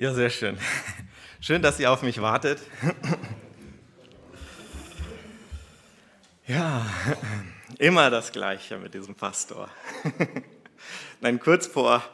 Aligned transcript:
Ja, 0.00 0.14
sehr 0.14 0.30
schön. 0.30 0.56
Schön, 1.40 1.60
dass 1.60 1.80
ihr 1.80 1.90
auf 1.90 2.02
mich 2.02 2.20
wartet. 2.22 2.60
Ja, 6.46 6.86
immer 7.78 8.08
das 8.08 8.30
Gleiche 8.30 8.78
mit 8.78 8.94
diesem 8.94 9.16
Pastor. 9.16 9.68
Nein, 11.20 11.40
kurz 11.40 11.66
vor, 11.66 12.04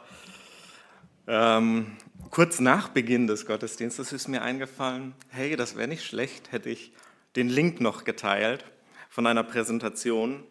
ähm, 1.27 1.95
kurz 2.31 2.59
nach 2.59 2.89
Beginn 2.89 3.27
des 3.27 3.45
Gottesdienstes 3.45 4.11
ist 4.13 4.29
mir 4.29 4.41
eingefallen, 4.41 5.13
hey, 5.29 5.55
das 5.55 5.75
wäre 5.75 5.87
nicht 5.87 6.03
schlecht, 6.03 6.51
hätte 6.51 6.71
ich 6.71 6.91
den 7.35 7.49
Link 7.49 7.81
noch 7.81 8.03
geteilt 8.03 8.65
von 9.11 9.27
einer 9.27 9.43
Präsentation. 9.43 10.43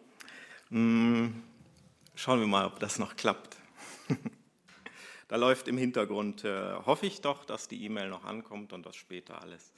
Hm, 0.69 1.43
schauen 2.15 2.39
wir 2.39 2.47
mal, 2.47 2.65
ob 2.65 2.79
das 2.79 2.97
noch 2.97 3.17
klappt. 3.17 3.54
Da 5.27 5.37
läuft 5.37 5.67
im 5.67 5.77
Hintergrund, 5.77 6.43
äh, 6.43 6.75
hoffe 6.85 7.07
ich 7.07 7.21
doch, 7.21 7.45
dass 7.45 7.67
die 7.67 7.83
E-Mail 7.83 8.09
noch 8.09 8.25
ankommt 8.25 8.73
und 8.73 8.85
dass 8.85 8.95
später 8.95 9.41
alles, 9.41 9.73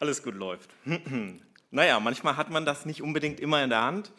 alles 0.00 0.22
gut 0.22 0.34
läuft. 0.34 0.70
naja, 1.70 1.98
manchmal 1.98 2.36
hat 2.36 2.50
man 2.50 2.66
das 2.66 2.84
nicht 2.84 3.00
unbedingt 3.00 3.40
immer 3.40 3.64
in 3.64 3.70
der 3.70 3.82
Hand, 3.82 4.12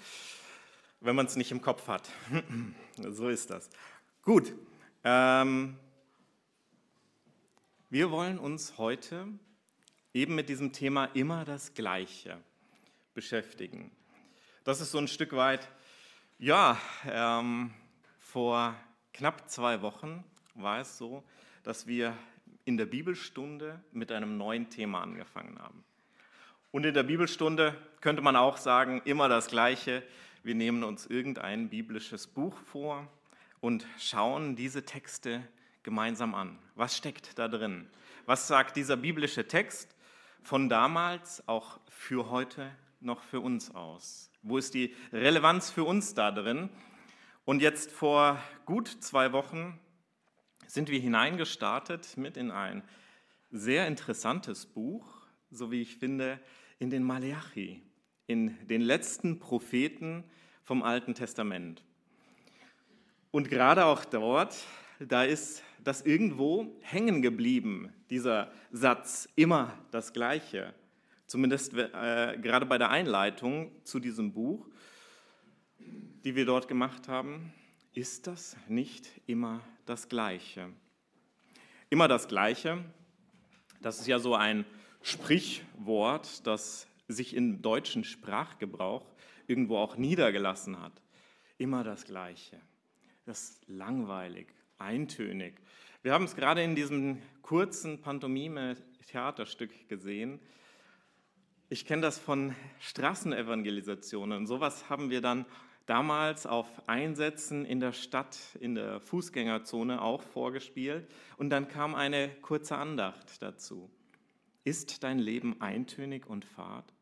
wenn 1.00 1.16
man 1.16 1.28
es 1.28 1.36
nicht 1.36 1.52
im 1.52 1.62
Kopf 1.62 1.88
hat. 1.88 2.10
so 2.98 3.30
ist 3.30 3.52
das. 3.52 3.70
Gut, 4.24 4.52
ähm, 5.04 5.78
wir 7.92 8.10
wollen 8.10 8.40
uns 8.40 8.80
heute 8.80 9.28
eben 10.14 10.34
mit 10.34 10.50
diesem 10.50 10.74
Thema 10.74 11.06
immer 11.14 11.46
das 11.46 11.76
Gleiche 11.76 12.42
beschäftigen. 13.14 13.92
Das 14.64 14.82
ist 14.82 14.92
so 14.92 14.98
ein 14.98 15.08
Stück 15.08 15.34
weit, 15.34 15.70
ja, 16.40 16.80
ähm, 17.06 17.74
vor 18.20 18.76
knapp 19.14 19.50
zwei 19.50 19.84
Wochen 19.84 20.24
war 20.58 20.82
es 20.82 20.98
so, 20.98 21.24
dass 21.64 21.88
wir 21.88 22.16
in 22.66 22.78
der 22.78 22.86
Bibelstunde 22.86 23.82
mit 23.92 24.12
einem 24.12 24.38
neuen 24.38 24.70
Thema 24.70 25.02
angefangen 25.02 25.58
haben. 25.60 25.84
Und 26.72 26.86
in 26.86 26.94
der 26.94 27.04
Bibelstunde 27.04 27.76
könnte 28.02 28.22
man 28.22 28.36
auch 28.36 28.58
sagen, 28.58 29.02
immer 29.06 29.30
das 29.30 29.48
Gleiche. 29.48 30.04
Wir 30.44 30.56
nehmen 30.56 30.84
uns 30.84 31.06
irgendein 31.06 31.70
biblisches 31.70 32.28
Buch 32.28 32.58
vor 32.58 33.08
und 33.62 33.86
schauen 33.98 34.56
diese 34.56 34.84
Texte 34.84 35.42
gemeinsam 35.84 36.36
an. 36.36 36.60
Was 36.76 36.98
steckt 36.98 37.40
da 37.40 37.48
drin? 37.48 37.88
Was 38.26 38.48
sagt 38.48 38.76
dieser 38.76 38.98
biblische 38.98 39.48
Text 39.48 39.96
von 40.44 40.70
damals 40.70 41.48
auch 41.48 41.80
für 41.90 42.30
heute 42.30 42.70
noch 43.00 43.24
für 43.24 43.40
uns 43.40 43.74
aus? 43.74 44.30
Wo 44.42 44.58
ist 44.58 44.74
die 44.74 44.94
Relevanz 45.14 45.70
für 45.70 45.84
uns 45.84 46.14
da 46.14 46.32
drin? 46.32 46.70
Und 47.46 47.62
jetzt 47.62 47.92
vor 47.92 48.42
gut 48.66 48.88
zwei 48.88 49.32
Wochen 49.32 49.80
sind 50.68 50.90
wir 50.90 51.00
hineingestartet 51.00 52.18
mit 52.18 52.38
in 52.38 52.52
ein 52.52 52.84
sehr 53.52 53.88
interessantes 53.88 54.66
Buch, 54.66 55.06
so 55.50 55.72
wie 55.72 55.82
ich 55.82 55.98
finde, 55.98 56.40
in 56.80 56.90
den 56.90 57.04
Maleachi, 57.04 57.82
in 58.28 58.56
den 58.68 58.82
letzten 58.82 59.40
Propheten 59.40 60.24
vom 60.64 60.84
Alten 60.84 61.16
Testament. 61.16 61.84
Und 63.32 63.50
gerade 63.50 63.86
auch 63.86 64.06
dort, 64.06 64.56
da 65.00 65.24
ist 65.24 65.64
das 65.84 66.02
irgendwo 66.02 66.78
hängen 66.82 67.22
geblieben, 67.22 67.94
dieser 68.10 68.52
Satz, 68.72 69.30
immer 69.36 69.74
das 69.92 70.12
Gleiche. 70.12 70.74
Zumindest 71.28 71.74
äh, 71.74 72.38
gerade 72.42 72.66
bei 72.66 72.78
der 72.78 72.90
Einleitung 72.90 73.72
zu 73.84 74.00
diesem 74.00 74.34
Buch, 74.34 74.68
die 75.80 76.36
wir 76.36 76.46
dort 76.46 76.68
gemacht 76.68 77.08
haben, 77.08 77.54
ist 77.98 78.28
das 78.28 78.56
nicht 78.68 79.10
immer 79.26 79.60
das 79.88 80.08
Gleiche. 80.08 80.72
Immer 81.90 82.08
das 82.08 82.28
Gleiche, 82.28 82.86
das 83.82 84.00
ist 84.00 84.06
ja 84.06 84.20
so 84.20 84.36
ein 84.36 84.66
Sprichwort, 85.02 86.46
das 86.46 86.88
sich 87.08 87.36
im 87.36 87.64
deutschen 87.64 88.04
Sprachgebrauch 88.04 89.04
irgendwo 89.48 89.78
auch 89.78 89.98
niedergelassen 89.98 90.80
hat. 90.80 91.02
Immer 91.58 91.84
das 91.84 92.06
Gleiche. 92.06 92.62
Das 93.26 93.50
ist 93.50 93.68
langweilig, 93.68 94.54
eintönig. 94.78 95.56
Wir 96.04 96.14
haben 96.14 96.26
es 96.26 96.36
gerade 96.36 96.62
in 96.62 96.76
diesem 96.76 97.20
kurzen 97.42 98.00
Pantomime-Theaterstück 98.00 99.90
gesehen. 99.90 100.40
Ich 101.68 101.84
kenne 101.88 102.04
das 102.04 102.20
von 102.20 102.54
Straßenevangelisationen. 102.80 104.46
Sowas 104.46 104.88
haben 104.88 105.10
wir 105.10 105.22
dann 105.22 105.48
damals 105.88 106.46
auf 106.46 106.68
Einsätzen 106.88 107.66
in 107.66 107.80
der 107.80 107.94
Stadt, 107.94 108.38
in 108.60 108.76
der 108.76 109.00
Fußgängerzone 109.00 110.02
auch 110.02 110.22
vorgespielt. 110.22 111.10
Und 111.38 111.50
dann 111.50 111.68
kam 111.68 111.96
eine 111.96 112.30
kurze 112.42 112.78
Andacht 112.78 113.42
dazu. 113.42 113.90
Ist 114.64 115.04
dein 115.04 115.18
Leben 115.18 115.60
eintönig 115.62 116.28
und 116.28 116.46
fad? 116.46 116.94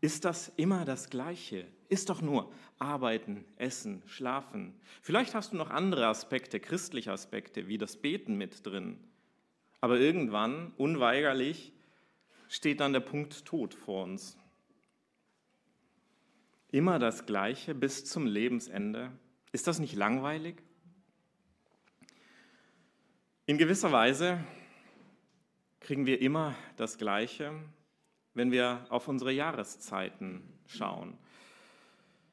Ist 0.00 0.24
das 0.24 0.52
immer 0.56 0.84
das 0.84 1.08
Gleiche? 1.08 1.66
Ist 1.88 2.10
doch 2.10 2.20
nur 2.20 2.52
arbeiten, 2.78 3.44
essen, 3.56 4.02
schlafen. 4.06 4.74
Vielleicht 5.00 5.34
hast 5.34 5.52
du 5.52 5.56
noch 5.56 5.70
andere 5.70 6.06
Aspekte, 6.06 6.60
christliche 6.60 7.12
Aspekte, 7.12 7.68
wie 7.68 7.78
das 7.78 7.96
Beten 7.96 8.36
mit 8.36 8.66
drin. 8.66 8.98
Aber 9.80 9.98
irgendwann, 9.98 10.72
unweigerlich, 10.76 11.72
steht 12.48 12.80
dann 12.80 12.92
der 12.92 13.00
Punkt 13.00 13.44
Tod 13.44 13.72
vor 13.72 14.04
uns. 14.04 14.36
Immer 16.72 16.98
das 16.98 17.26
Gleiche 17.26 17.74
bis 17.74 18.04
zum 18.04 18.26
Lebensende. 18.26 19.12
Ist 19.52 19.68
das 19.68 19.78
nicht 19.78 19.94
langweilig? 19.94 20.56
In 23.46 23.56
gewisser 23.56 23.92
Weise 23.92 24.42
kriegen 25.78 26.06
wir 26.06 26.20
immer 26.20 26.56
das 26.76 26.98
Gleiche, 26.98 27.52
wenn 28.34 28.50
wir 28.50 28.84
auf 28.88 29.06
unsere 29.06 29.30
Jahreszeiten 29.30 30.42
schauen. 30.66 31.16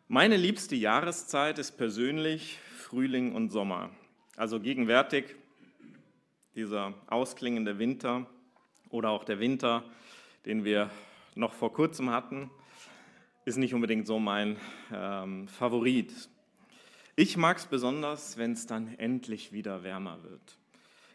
Meine 0.07 0.35
liebste 0.35 0.75
Jahreszeit 0.75 1.59
ist 1.59 1.73
persönlich 1.73 2.57
Frühling 2.77 3.35
und 3.35 3.51
Sommer. 3.51 3.91
Also 4.35 4.59
gegenwärtig 4.59 5.35
dieser 6.55 6.95
ausklingende 7.05 7.77
Winter 7.77 8.25
oder 8.89 9.11
auch 9.11 9.25
der 9.25 9.39
Winter, 9.39 9.83
den 10.47 10.65
wir 10.65 10.89
noch 11.35 11.53
vor 11.53 11.71
kurzem 11.71 12.09
hatten 12.09 12.49
ist 13.45 13.57
nicht 13.57 13.73
unbedingt 13.73 14.07
so 14.07 14.19
mein 14.19 14.57
ähm, 14.91 15.47
Favorit. 15.47 16.13
Ich 17.15 17.37
mag 17.37 17.57
es 17.57 17.65
besonders, 17.65 18.37
wenn 18.37 18.53
es 18.53 18.65
dann 18.65 18.97
endlich 18.97 19.51
wieder 19.51 19.83
wärmer 19.83 20.23
wird. 20.23 20.57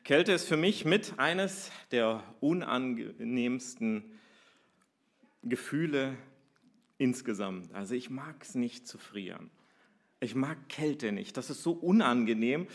Kälte 0.05 0.33
ist 0.33 0.47
für 0.47 0.57
mich 0.57 0.85
mit 0.85 1.15
eines 1.19 1.71
der 1.91 2.23
unangenehmsten 2.41 4.05
Gefühle 5.43 6.17
insgesamt. 6.99 7.75
Also 7.75 7.95
ich 7.95 8.11
mag 8.11 8.37
es 8.43 8.55
nicht 8.55 8.87
zu 8.87 8.99
frieren. 8.99 9.51
Ich 10.21 10.35
mag 10.35 10.69
Kälte 10.69 11.13
nicht. 11.13 11.37
Das 11.37 11.51
ist 11.51 11.63
so 11.63 11.73
unangenehm. 11.73 12.67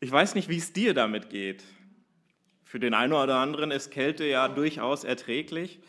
Ich 0.00 0.10
weiß 0.10 0.34
nicht, 0.34 0.48
wie 0.48 0.58
es 0.58 0.72
dir 0.72 0.94
damit 0.94 1.30
geht. 1.30 1.64
Für 2.64 2.80
den 2.80 2.94
einen 2.94 3.12
oder 3.12 3.36
anderen 3.36 3.70
ist 3.70 3.90
Kälte 3.90 4.24
ja 4.24 4.48
durchaus 4.48 5.04
erträglich. 5.04 5.80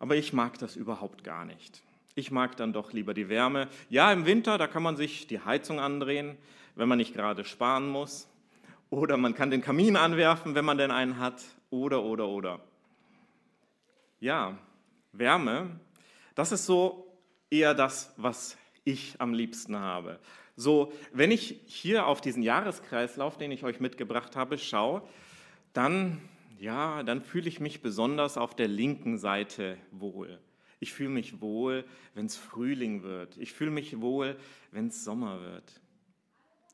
Aber 0.00 0.16
ich 0.16 0.32
mag 0.32 0.58
das 0.58 0.74
überhaupt 0.74 1.22
gar 1.22 1.44
nicht. 1.44 1.82
Ich 2.16 2.32
mag 2.32 2.56
dann 2.56 2.72
doch 2.72 2.92
lieber 2.92 3.14
die 3.14 3.28
Wärme. 3.28 3.68
Ja, 3.88 4.12
im 4.12 4.26
Winter, 4.26 4.58
da 4.58 4.66
kann 4.66 4.82
man 4.82 4.96
sich 4.96 5.28
die 5.28 5.40
Heizung 5.40 5.78
andrehen, 5.78 6.36
wenn 6.74 6.88
man 6.88 6.98
nicht 6.98 7.14
gerade 7.14 7.44
sparen 7.44 7.88
muss. 7.88 8.26
Oder 8.88 9.16
man 9.16 9.34
kann 9.34 9.50
den 9.50 9.60
Kamin 9.60 9.96
anwerfen, 9.96 10.56
wenn 10.56 10.64
man 10.64 10.78
denn 10.78 10.90
einen 10.90 11.18
hat. 11.18 11.44
Oder, 11.70 12.02
oder, 12.02 12.26
oder. 12.26 12.60
Ja, 14.18 14.58
Wärme, 15.12 15.78
das 16.34 16.50
ist 16.50 16.66
so 16.66 17.06
eher 17.50 17.74
das, 17.74 18.12
was 18.16 18.56
ich 18.84 19.14
am 19.18 19.34
liebsten 19.34 19.78
habe. 19.78 20.18
So, 20.56 20.92
wenn 21.12 21.30
ich 21.30 21.60
hier 21.66 22.06
auf 22.06 22.20
diesen 22.20 22.42
Jahreskreislauf, 22.42 23.38
den 23.38 23.52
ich 23.52 23.64
euch 23.64 23.80
mitgebracht 23.80 24.34
habe, 24.34 24.58
schaue, 24.58 25.02
dann 25.72 26.20
ja, 26.60 27.02
dann 27.02 27.22
fühle 27.22 27.48
ich 27.48 27.58
mich 27.58 27.80
besonders 27.80 28.36
auf 28.36 28.54
der 28.54 28.68
linken 28.68 29.16
Seite 29.16 29.78
wohl. 29.90 30.38
Ich 30.78 30.92
fühle 30.92 31.08
mich 31.08 31.40
wohl, 31.40 31.84
wenn 32.14 32.26
es 32.26 32.36
Frühling 32.36 33.02
wird. 33.02 33.38
Ich 33.38 33.54
fühle 33.54 33.70
mich 33.70 34.00
wohl, 34.00 34.36
wenn 34.70 34.88
es 34.88 35.02
Sommer 35.02 35.40
wird. 35.40 35.80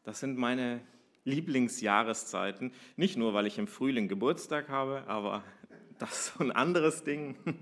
Das 0.02 0.18
sind 0.18 0.38
meine 0.38 0.80
Lieblingsjahreszeiten. 1.24 2.72
Nicht 2.96 3.16
nur, 3.16 3.32
weil 3.32 3.46
ich 3.46 3.58
im 3.58 3.68
Frühling 3.68 4.08
Geburtstag 4.08 4.68
habe, 4.68 5.04
aber 5.06 5.44
das 5.98 6.10
ist 6.10 6.34
so 6.34 6.44
ein 6.44 6.50
anderes 6.50 7.04
Ding. 7.04 7.36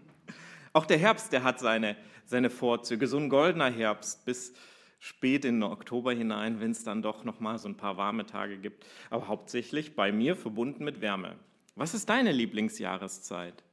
Auch 0.72 0.86
der 0.86 0.98
Herbst, 0.98 1.30
der 1.30 1.44
hat 1.44 1.60
seine, 1.60 1.94
seine 2.24 2.48
Vorzüge. 2.48 3.06
So 3.06 3.18
ein 3.18 3.28
goldener 3.28 3.70
Herbst 3.70 4.24
bis 4.24 4.54
spät 4.98 5.44
in 5.44 5.60
den 5.60 5.62
Oktober 5.70 6.14
hinein, 6.14 6.58
wenn 6.58 6.70
es 6.70 6.84
dann 6.84 7.02
doch 7.02 7.24
noch 7.24 7.40
mal 7.40 7.58
so 7.58 7.68
ein 7.68 7.76
paar 7.76 7.98
warme 7.98 8.24
Tage 8.24 8.56
gibt. 8.56 8.86
Aber 9.10 9.28
hauptsächlich 9.28 9.94
bei 9.94 10.10
mir 10.10 10.36
verbunden 10.36 10.84
mit 10.84 11.02
Wärme. 11.02 11.36
Was 11.74 11.94
ist 11.94 12.08
deine 12.08 12.32
Lieblingsjahreszeit? 12.32 13.64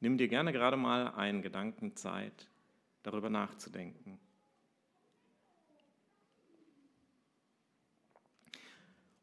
Nimm 0.00 0.16
dir 0.18 0.28
gerne 0.28 0.52
gerade 0.52 0.76
mal 0.76 1.08
einen 1.14 1.42
Gedanken 1.42 1.96
Zeit, 1.96 2.48
darüber 3.02 3.30
nachzudenken. 3.30 4.18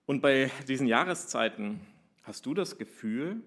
Und 0.06 0.22
bei 0.22 0.52
diesen 0.68 0.86
Jahreszeiten, 0.86 1.82
Hast 2.26 2.48
du 2.48 2.56
das 2.56 2.80
Gefühl, 2.80 3.44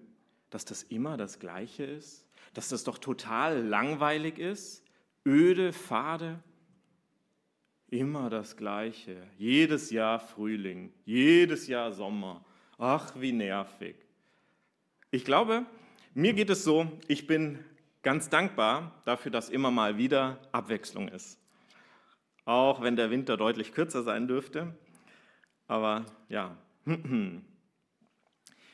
dass 0.49 0.63
das 0.63 0.83
immer 0.83 1.17
das 1.17 1.39
Gleiche 1.39 1.83
ist? 1.83 2.25
Dass 2.53 2.69
das 2.69 2.85
doch 2.85 2.97
total 2.97 3.61
langweilig 3.61 4.39
ist? 4.39 4.85
Öde, 5.25 5.73
fade? 5.73 6.41
Immer 7.89 8.29
das 8.29 8.55
Gleiche. 8.55 9.21
Jedes 9.37 9.91
Jahr 9.91 10.21
Frühling, 10.21 10.93
jedes 11.03 11.67
Jahr 11.67 11.91
Sommer. 11.91 12.45
Ach, 12.77 13.11
wie 13.19 13.33
nervig. 13.33 13.97
Ich 15.11 15.25
glaube, 15.25 15.65
mir 16.13 16.33
geht 16.33 16.51
es 16.51 16.63
so, 16.63 16.87
ich 17.07 17.25
bin 17.25 17.57
ganz 18.03 18.29
dankbar 18.29 19.01
dafür, 19.05 19.31
dass 19.31 19.49
immer 19.49 19.71
mal 19.71 19.97
wieder 19.97 20.37
Abwechslung 20.51 21.07
ist. 21.07 21.39
Auch 22.45 22.83
wenn 22.83 22.95
der 22.95 23.09
Winter 23.09 23.35
deutlich 23.35 23.73
kürzer 23.73 24.03
sein 24.03 24.27
dürfte. 24.27 24.75
Aber 25.67 26.05
ja. 26.29 26.55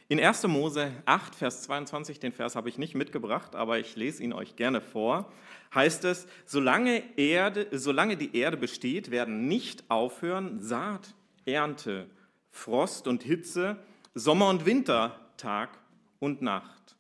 In 0.07 0.19
1. 0.19 0.47
Mose 0.47 0.91
8, 1.05 1.35
Vers 1.35 1.63
22, 1.63 2.19
den 2.19 2.33
Vers 2.33 2.57
habe 2.57 2.67
ich 2.67 2.77
nicht 2.77 2.95
mitgebracht, 2.95 3.55
aber 3.55 3.79
ich 3.79 3.95
lese 3.95 4.21
ihn 4.21 4.33
euch 4.33 4.57
gerne 4.57 4.81
vor, 4.81 5.31
heißt 5.73 6.03
es, 6.03 6.27
solange, 6.45 7.01
Erde, 7.17 7.67
solange 7.71 8.17
die 8.17 8.35
Erde 8.37 8.57
besteht, 8.57 9.09
werden 9.09 9.47
nicht 9.47 9.89
aufhören 9.89 10.59
Saat, 10.59 11.15
Ernte, 11.45 12.07
Frost 12.51 13.07
und 13.07 13.23
Hitze, 13.23 13.77
Sommer 14.13 14.49
und 14.49 14.65
Winter, 14.65 15.19
Tag 15.37 15.69
und 16.19 16.41
Nacht. 16.41 16.95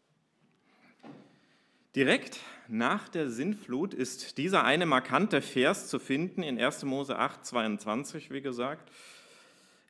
Direkt 1.95 2.39
nach 2.67 3.07
der 3.07 3.29
Sintflut 3.29 3.93
ist 3.93 4.37
dieser 4.37 4.63
eine 4.63 4.85
markante 4.85 5.41
Vers 5.41 5.87
zu 5.87 5.99
finden 5.99 6.43
in 6.43 6.59
1. 6.59 6.83
Mose 6.83 7.17
8, 7.17 7.45
22, 7.45 8.31
wie 8.31 8.41
gesagt. 8.41 8.91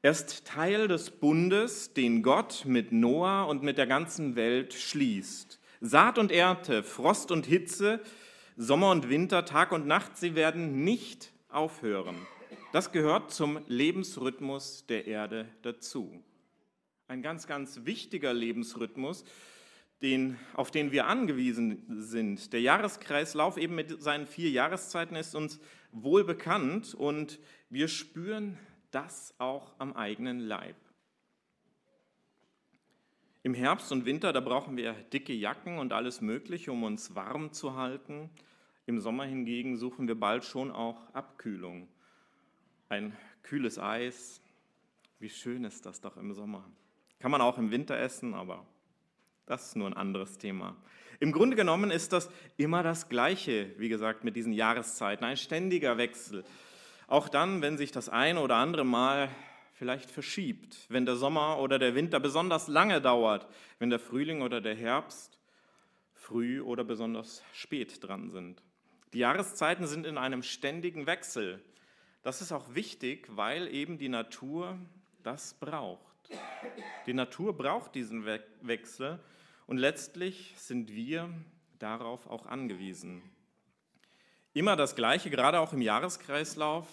Er 0.01 0.11
ist 0.11 0.45
Teil 0.45 0.87
des 0.87 1.09
Bundes, 1.09 1.93
den 1.93 2.21
Gott 2.21 2.65
mit 2.65 2.91
Noah 2.91 3.47
und 3.47 3.63
mit 3.63 3.79
der 3.79 3.87
ganzen 3.87 4.35
Welt 4.35 4.73
schließt. 4.73 5.59
Saat 5.81 6.19
und 6.19 6.31
Ernte, 6.31 6.83
Frost 6.83 7.31
und 7.31 7.47
Hitze, 7.47 8.01
Sommer 8.55 8.91
und 8.91 9.09
Winter, 9.09 9.45
Tag 9.45 9.71
und 9.71 9.87
Nacht, 9.87 10.15
sie 10.17 10.35
werden 10.35 10.83
nicht 10.83 11.31
aufhören. 11.49 12.15
Das 12.71 12.91
gehört 12.91 13.31
zum 13.31 13.59
Lebensrhythmus 13.67 14.85
der 14.85 15.07
Erde 15.07 15.47
dazu. 15.63 16.23
Ein 17.07 17.21
ganz, 17.21 17.45
ganz 17.45 17.81
wichtiger 17.83 18.33
Lebensrhythmus, 18.33 19.25
den, 20.01 20.39
auf 20.55 20.71
den 20.71 20.91
wir 20.91 21.05
angewiesen 21.05 21.85
sind. 22.01 22.51
Der 22.51 22.61
Jahreskreislauf 22.61 23.57
eben 23.57 23.75
mit 23.75 24.01
seinen 24.01 24.25
vier 24.25 24.49
Jahreszeiten 24.49 25.15
ist 25.15 25.35
uns 25.35 25.59
wohl 25.91 26.23
bekannt 26.23 26.95
und 26.95 27.39
wir 27.69 27.89
spüren 27.89 28.57
das 28.89 29.35
auch 29.37 29.75
am 29.77 29.93
eigenen 29.93 30.39
Leib. 30.39 30.75
Im 33.43 33.53
Herbst 33.53 33.91
und 33.91 34.05
Winter, 34.05 34.33
da 34.33 34.39
brauchen 34.39 34.75
wir 34.75 34.93
dicke 34.93 35.33
Jacken 35.33 35.77
und 35.77 35.93
alles 35.93 36.21
Mögliche, 36.21 36.71
um 36.71 36.81
uns 36.81 37.13
warm 37.13 37.53
zu 37.53 37.75
halten. 37.75 38.31
Im 38.87 38.99
Sommer 38.99 39.25
hingegen 39.25 39.77
suchen 39.77 40.07
wir 40.07 40.19
bald 40.19 40.43
schon 40.43 40.71
auch 40.71 41.13
Abkühlung. 41.13 41.87
Ein 42.89 43.15
kühles 43.43 43.77
Eis, 43.77 44.41
wie 45.19 45.29
schön 45.29 45.63
ist 45.65 45.85
das 45.85 46.01
doch 46.01 46.17
im 46.17 46.33
Sommer. 46.33 46.67
Kann 47.25 47.31
man 47.31 47.41
auch 47.41 47.57
im 47.57 47.71
Winter 47.71 47.97
essen, 47.97 48.35
aber 48.35 48.63
das 49.47 49.69
ist 49.69 49.75
nur 49.75 49.87
ein 49.87 49.95
anderes 49.95 50.37
Thema. 50.37 50.75
Im 51.19 51.31
Grunde 51.31 51.55
genommen 51.55 51.89
ist 51.89 52.13
das 52.13 52.29
immer 52.55 52.83
das 52.83 53.09
Gleiche, 53.09 53.73
wie 53.79 53.89
gesagt, 53.89 54.23
mit 54.23 54.35
diesen 54.35 54.53
Jahreszeiten, 54.53 55.25
ein 55.25 55.35
ständiger 55.35 55.97
Wechsel. 55.97 56.43
Auch 57.07 57.27
dann, 57.27 57.63
wenn 57.63 57.79
sich 57.79 57.91
das 57.91 58.09
eine 58.09 58.41
oder 58.41 58.57
andere 58.57 58.85
Mal 58.85 59.29
vielleicht 59.73 60.11
verschiebt, 60.11 60.85
wenn 60.89 61.07
der 61.07 61.15
Sommer 61.15 61.57
oder 61.57 61.79
der 61.79 61.95
Winter 61.95 62.19
besonders 62.19 62.67
lange 62.67 63.01
dauert, 63.01 63.47
wenn 63.79 63.89
der 63.89 63.97
Frühling 63.97 64.43
oder 64.43 64.61
der 64.61 64.75
Herbst 64.75 65.39
früh 66.13 66.61
oder 66.61 66.83
besonders 66.83 67.41
spät 67.53 68.07
dran 68.07 68.29
sind. 68.29 68.61
Die 69.13 69.17
Jahreszeiten 69.17 69.87
sind 69.87 70.05
in 70.05 70.19
einem 70.19 70.43
ständigen 70.43 71.07
Wechsel. 71.07 71.59
Das 72.21 72.43
ist 72.43 72.51
auch 72.51 72.75
wichtig, 72.75 73.25
weil 73.31 73.67
eben 73.73 73.97
die 73.97 74.09
Natur 74.09 74.77
das 75.23 75.55
braucht. 75.55 76.14
Die 77.05 77.13
Natur 77.13 77.55
braucht 77.55 77.95
diesen 77.95 78.25
Wechsel 78.61 79.19
und 79.67 79.77
letztlich 79.77 80.53
sind 80.57 80.91
wir 80.93 81.29
darauf 81.79 82.27
auch 82.27 82.45
angewiesen. 82.45 83.21
Immer 84.53 84.75
das 84.75 84.95
Gleiche, 84.95 85.29
gerade 85.29 85.59
auch 85.59 85.73
im 85.73 85.81
Jahreskreislauf, 85.81 86.87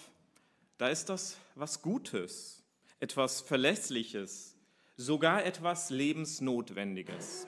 da 0.77 0.89
ist 0.89 1.09
das 1.09 1.37
was 1.55 1.81
Gutes, 1.81 2.63
etwas 2.99 3.41
Verlässliches, 3.41 4.57
sogar 4.97 5.45
etwas 5.45 5.89
Lebensnotwendiges. 5.89 7.47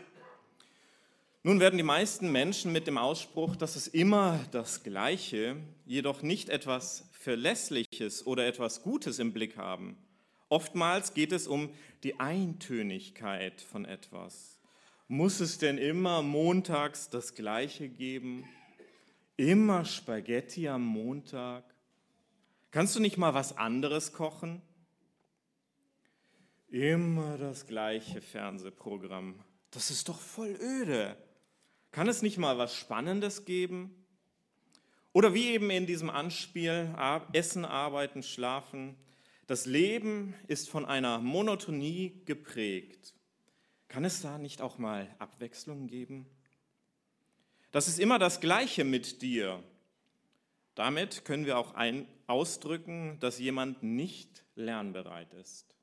Nun 1.43 1.59
werden 1.59 1.77
die 1.77 1.83
meisten 1.83 2.31
Menschen 2.31 2.71
mit 2.71 2.87
dem 2.87 2.97
Ausspruch, 2.97 3.55
dass 3.55 3.75
es 3.75 3.87
immer 3.87 4.39
das 4.51 4.81
Gleiche, 4.81 5.57
jedoch 5.85 6.23
nicht 6.23 6.49
etwas 6.49 7.07
Verlässliches 7.11 8.25
oder 8.25 8.47
etwas 8.47 8.81
Gutes 8.81 9.19
im 9.19 9.31
Blick 9.31 9.57
haben. 9.57 9.97
Oftmals 10.55 11.13
geht 11.13 11.33
es 11.33 11.47
um 11.47 11.69
die 12.03 12.17
Eintönigkeit 12.17 13.59
von 13.59 13.83
etwas. 13.83 14.61
Muss 15.09 15.41
es 15.41 15.57
denn 15.57 15.77
immer 15.77 16.21
montags 16.21 17.09
das 17.09 17.35
Gleiche 17.35 17.89
geben? 17.89 18.47
Immer 19.35 19.83
Spaghetti 19.83 20.69
am 20.69 20.85
Montag? 20.85 21.65
Kannst 22.71 22.95
du 22.95 23.01
nicht 23.01 23.17
mal 23.17 23.33
was 23.33 23.57
anderes 23.57 24.13
kochen? 24.13 24.61
Immer 26.69 27.37
das 27.37 27.67
gleiche 27.67 28.21
Fernsehprogramm. 28.21 29.43
Das 29.71 29.91
ist 29.91 30.07
doch 30.07 30.21
voll 30.21 30.57
öde. 30.61 31.17
Kann 31.91 32.07
es 32.07 32.21
nicht 32.21 32.37
mal 32.37 32.57
was 32.57 32.73
Spannendes 32.73 33.43
geben? 33.43 33.93
Oder 35.11 35.33
wie 35.33 35.47
eben 35.49 35.69
in 35.69 35.85
diesem 35.85 36.09
Anspiel, 36.09 36.95
Essen, 37.33 37.65
Arbeiten, 37.65 38.23
Schlafen. 38.23 38.95
Das 39.47 39.65
Leben 39.65 40.33
ist 40.47 40.69
von 40.69 40.85
einer 40.85 41.19
Monotonie 41.19 42.21
geprägt. 42.25 43.13
Kann 43.87 44.03
es 44.03 44.21
da 44.21 44.37
nicht 44.37 44.61
auch 44.61 44.77
mal 44.77 45.13
Abwechslung 45.19 45.87
geben? 45.87 46.25
Das 47.71 47.87
ist 47.87 47.99
immer 47.99 48.17
das 48.17 48.39
Gleiche 48.41 48.83
mit 48.83 49.21
dir. 49.21 49.63
Damit 50.73 51.25
können 51.25 51.45
wir 51.45 51.57
auch 51.57 51.75
ein, 51.75 52.07
ausdrücken, 52.27 53.19
dass 53.19 53.39
jemand 53.39 53.83
nicht 53.83 54.43
lernbereit 54.55 55.33
ist. 55.35 55.75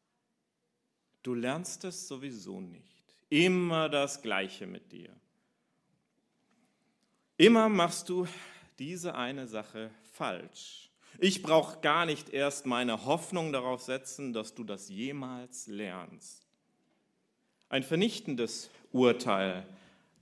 Du 1.23 1.35
lernst 1.35 1.85
es 1.85 2.09
sowieso 2.09 2.61
nicht. 2.61 3.04
Immer 3.28 3.88
das 3.88 4.23
Gleiche 4.23 4.66
mit 4.66 4.90
dir. 4.90 5.14
Immer 7.37 7.69
machst 7.69 8.09
du 8.09 8.26
diese 8.78 9.14
eine 9.14 9.47
Sache 9.47 9.90
falsch. 10.12 10.91
Ich 11.19 11.42
brauche 11.42 11.81
gar 11.81 12.07
nicht 12.07 12.31
erst 12.31 12.66
meine 12.66 13.04
Hoffnung 13.04 13.52
darauf 13.52 13.83
setzen, 13.83 14.33
dass 14.33 14.54
du 14.54 14.64
das 14.64 14.88
jemals 14.88 15.66
lernst. 15.66 16.47
Ein 17.69 17.83
vernichtendes 17.83 18.71
Urteil 18.92 19.66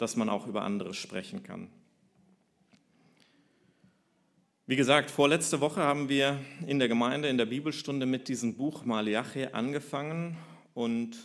dass 0.00 0.16
man 0.16 0.30
auch 0.30 0.46
über 0.46 0.62
andere 0.62 0.94
sprechen 0.94 1.42
kann. 1.42 1.68
Wie 4.66 4.76
gesagt, 4.76 5.10
vorletzte 5.10 5.60
Woche 5.60 5.82
haben 5.82 6.08
wir 6.08 6.40
in 6.66 6.78
der 6.78 6.88
Gemeinde 6.88 7.28
in 7.28 7.36
der 7.36 7.44
Bibelstunde 7.44 8.06
mit 8.06 8.28
diesem 8.28 8.56
Buch 8.56 8.86
Malachi 8.86 9.48
angefangen 9.52 10.38
und 10.72 11.18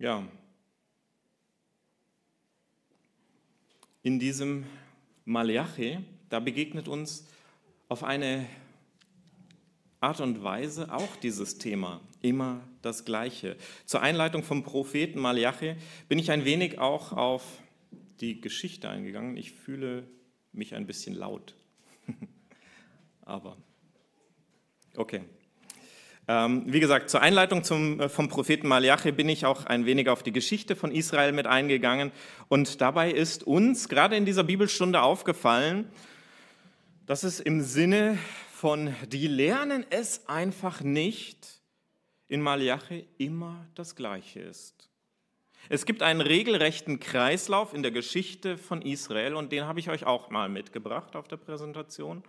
ja, 0.00 0.26
in 4.02 4.18
diesem 4.18 4.66
Malachi, 5.24 5.98
da 6.34 6.40
begegnet 6.40 6.88
uns 6.88 7.28
auf 7.88 8.02
eine 8.02 8.44
Art 10.00 10.20
und 10.20 10.42
Weise 10.42 10.92
auch 10.92 11.14
dieses 11.22 11.58
Thema, 11.58 12.00
immer 12.22 12.60
das 12.82 13.04
Gleiche. 13.04 13.56
Zur 13.86 14.02
Einleitung 14.02 14.42
vom 14.42 14.64
Propheten 14.64 15.20
Malachi 15.20 15.76
bin 16.08 16.18
ich 16.18 16.32
ein 16.32 16.44
wenig 16.44 16.80
auch 16.80 17.12
auf 17.12 17.44
die 18.20 18.40
Geschichte 18.40 18.88
eingegangen. 18.88 19.36
Ich 19.36 19.52
fühle 19.52 20.08
mich 20.50 20.74
ein 20.74 20.88
bisschen 20.88 21.14
laut. 21.14 21.54
Aber 23.22 23.56
okay. 24.96 25.20
Ähm, 26.26 26.64
wie 26.66 26.80
gesagt, 26.80 27.10
zur 27.10 27.22
Einleitung 27.22 27.62
zum, 27.62 28.00
äh, 28.00 28.08
vom 28.08 28.28
Propheten 28.28 28.66
Malachi 28.66 29.12
bin 29.12 29.28
ich 29.28 29.46
auch 29.46 29.66
ein 29.66 29.86
wenig 29.86 30.08
auf 30.08 30.24
die 30.24 30.32
Geschichte 30.32 30.74
von 30.74 30.90
Israel 30.90 31.30
mit 31.30 31.46
eingegangen. 31.46 32.10
Und 32.48 32.80
dabei 32.80 33.12
ist 33.12 33.44
uns 33.44 33.88
gerade 33.88 34.16
in 34.16 34.26
dieser 34.26 34.42
Bibelstunde 34.42 35.00
aufgefallen, 35.00 35.88
dass 37.06 37.22
es 37.22 37.40
im 37.40 37.60
Sinne 37.60 38.18
von, 38.52 38.94
die 39.08 39.26
lernen 39.26 39.84
es 39.90 40.26
einfach 40.28 40.80
nicht, 40.80 41.60
in 42.28 42.40
Malachi 42.40 43.06
immer 43.18 43.66
das 43.74 43.94
Gleiche 43.94 44.40
ist. 44.40 44.88
Es 45.68 45.86
gibt 45.86 46.02
einen 46.02 46.20
regelrechten 46.20 47.00
Kreislauf 47.00 47.74
in 47.74 47.82
der 47.82 47.92
Geschichte 47.92 48.58
von 48.58 48.82
Israel 48.82 49.34
und 49.34 49.52
den 49.52 49.64
habe 49.64 49.80
ich 49.80 49.90
euch 49.90 50.04
auch 50.04 50.30
mal 50.30 50.48
mitgebracht 50.48 51.16
auf 51.16 51.28
der 51.28 51.36
Präsentation. 51.36 52.22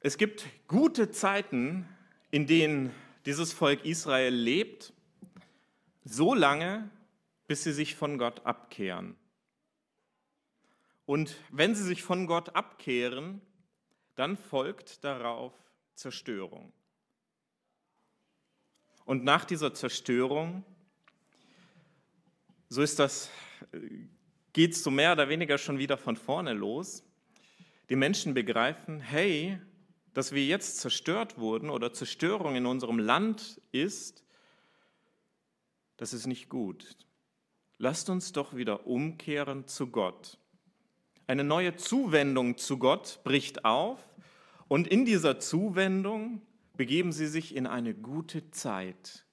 Es 0.00 0.18
gibt 0.18 0.46
gute 0.68 1.10
Zeiten, 1.10 1.86
in 2.30 2.46
denen 2.46 2.90
dieses 3.26 3.52
Volk 3.52 3.84
Israel 3.84 4.34
lebt, 4.34 4.92
so 6.04 6.34
lange, 6.34 6.90
bis 7.46 7.62
sie 7.64 7.72
sich 7.72 7.94
von 7.94 8.18
Gott 8.18 8.44
abkehren. 8.44 9.16
Und 11.04 11.36
wenn 11.50 11.74
sie 11.74 11.82
sich 11.82 12.02
von 12.02 12.26
Gott 12.26 12.54
abkehren, 12.54 13.40
dann 14.14 14.36
folgt 14.36 15.04
darauf 15.04 15.52
Zerstörung. 15.94 16.72
Und 19.04 19.24
nach 19.24 19.44
dieser 19.44 19.74
Zerstörung, 19.74 20.64
so 22.68 22.82
ist 22.82 22.98
das, 22.98 23.30
geht 24.52 24.72
es 24.72 24.82
so 24.82 24.90
mehr 24.90 25.12
oder 25.12 25.28
weniger 25.28 25.58
schon 25.58 25.78
wieder 25.78 25.96
von 25.96 26.16
vorne 26.16 26.52
los. 26.52 27.04
Die 27.88 27.96
Menschen 27.96 28.32
begreifen, 28.32 29.00
hey, 29.00 29.58
dass 30.14 30.32
wir 30.32 30.44
jetzt 30.44 30.78
zerstört 30.78 31.38
wurden 31.38 31.70
oder 31.70 31.92
Zerstörung 31.92 32.54
in 32.54 32.66
unserem 32.66 32.98
Land 32.98 33.60
ist, 33.72 34.24
das 35.96 36.12
ist 36.12 36.26
nicht 36.26 36.48
gut. 36.48 36.96
Lasst 37.78 38.10
uns 38.10 38.32
doch 38.32 38.54
wieder 38.54 38.86
umkehren 38.86 39.66
zu 39.66 39.88
Gott. 39.88 40.38
Eine 41.32 41.44
neue 41.44 41.76
Zuwendung 41.76 42.58
zu 42.58 42.76
Gott 42.76 43.20
bricht 43.24 43.64
auf 43.64 43.98
und 44.68 44.86
in 44.86 45.06
dieser 45.06 45.40
Zuwendung 45.40 46.42
begeben 46.76 47.10
sie 47.10 47.26
sich 47.26 47.56
in 47.56 47.66
eine 47.66 47.94
gute 47.94 48.50
Zeit. 48.50 49.24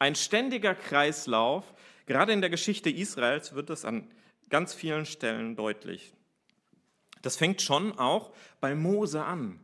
Ein 0.00 0.16
ständiger 0.16 0.74
Kreislauf, 0.74 1.74
gerade 2.06 2.32
in 2.32 2.40
der 2.40 2.50
Geschichte 2.50 2.90
Israels 2.90 3.54
wird 3.54 3.70
das 3.70 3.84
an 3.84 4.10
ganz 4.48 4.74
vielen 4.74 5.06
Stellen 5.06 5.54
deutlich. 5.54 6.12
Das 7.22 7.36
fängt 7.36 7.62
schon 7.62 7.96
auch 7.96 8.32
bei 8.60 8.74
Mose 8.74 9.24
an. 9.24 9.60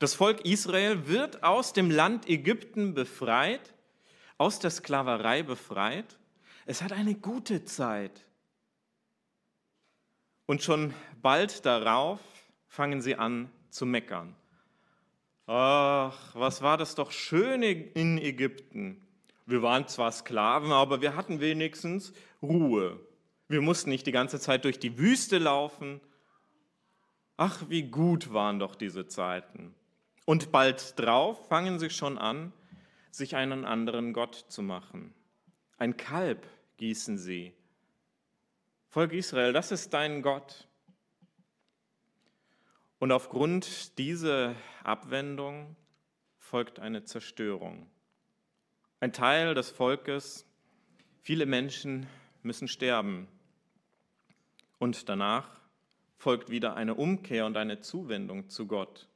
Das 0.00 0.14
Volk 0.14 0.44
Israel 0.44 1.06
wird 1.06 1.44
aus 1.44 1.72
dem 1.72 1.88
Land 1.88 2.28
Ägypten 2.28 2.94
befreit, 2.94 3.76
aus 4.38 4.58
der 4.58 4.70
Sklaverei 4.70 5.44
befreit. 5.44 6.18
Es 6.66 6.82
hat 6.82 6.90
eine 6.90 7.14
gute 7.14 7.64
Zeit. 7.64 8.24
Und 10.48 10.62
schon 10.62 10.94
bald 11.20 11.66
darauf 11.66 12.20
fangen 12.68 13.02
sie 13.02 13.16
an 13.16 13.50
zu 13.68 13.84
meckern. 13.84 14.34
Ach, 15.46 16.34
was 16.34 16.62
war 16.62 16.78
das 16.78 16.94
doch 16.94 17.10
schön 17.10 17.62
in 17.62 18.16
Ägypten. 18.16 19.06
Wir 19.44 19.60
waren 19.60 19.86
zwar 19.88 20.10
Sklaven, 20.10 20.72
aber 20.72 21.02
wir 21.02 21.16
hatten 21.16 21.40
wenigstens 21.40 22.14
Ruhe. 22.40 22.98
Wir 23.48 23.60
mussten 23.60 23.90
nicht 23.90 24.06
die 24.06 24.12
ganze 24.12 24.40
Zeit 24.40 24.64
durch 24.64 24.78
die 24.78 24.96
Wüste 24.96 25.36
laufen. 25.36 26.00
Ach, 27.36 27.64
wie 27.68 27.82
gut 27.82 28.32
waren 28.32 28.58
doch 28.58 28.74
diese 28.74 29.06
Zeiten. 29.06 29.74
Und 30.24 30.50
bald 30.50 30.98
drauf 30.98 31.46
fangen 31.48 31.78
sie 31.78 31.90
schon 31.90 32.16
an, 32.16 32.54
sich 33.10 33.36
einen 33.36 33.66
anderen 33.66 34.14
Gott 34.14 34.46
zu 34.48 34.62
machen. 34.62 35.12
Ein 35.76 35.98
Kalb 35.98 36.46
gießen 36.78 37.18
sie 37.18 37.52
Volk 38.98 39.12
Israel, 39.12 39.52
das 39.52 39.70
ist 39.70 39.94
dein 39.94 40.22
Gott. 40.22 40.66
Und 42.98 43.12
aufgrund 43.12 43.96
dieser 43.96 44.56
Abwendung 44.82 45.76
folgt 46.36 46.80
eine 46.80 47.04
Zerstörung. 47.04 47.88
Ein 48.98 49.12
Teil 49.12 49.54
des 49.54 49.70
Volkes, 49.70 50.46
viele 51.22 51.46
Menschen 51.46 52.08
müssen 52.42 52.66
sterben. 52.66 53.28
Und 54.80 55.08
danach 55.08 55.60
folgt 56.16 56.50
wieder 56.50 56.74
eine 56.74 56.96
Umkehr 56.96 57.46
und 57.46 57.56
eine 57.56 57.78
Zuwendung 57.78 58.48
zu 58.48 58.66
Gott. 58.66 59.08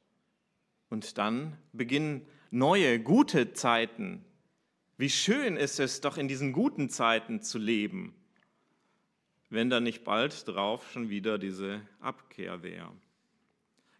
Und 0.89 1.17
dann 1.17 1.57
beginnen 1.73 2.25
neue, 2.51 3.01
gute 3.01 3.51
Zeiten. 3.51 4.23
Wie 4.95 5.09
schön 5.09 5.57
ist 5.57 5.81
es 5.81 5.99
doch 5.99 6.15
in 6.15 6.29
diesen 6.29 6.53
guten 6.53 6.89
Zeiten 6.89 7.41
zu 7.41 7.57
leben 7.57 8.15
wenn 9.53 9.69
da 9.69 9.79
nicht 9.79 10.03
bald 10.03 10.47
drauf 10.47 10.91
schon 10.91 11.09
wieder 11.09 11.37
diese 11.37 11.81
Abkehr 11.99 12.63
wäre. 12.63 12.91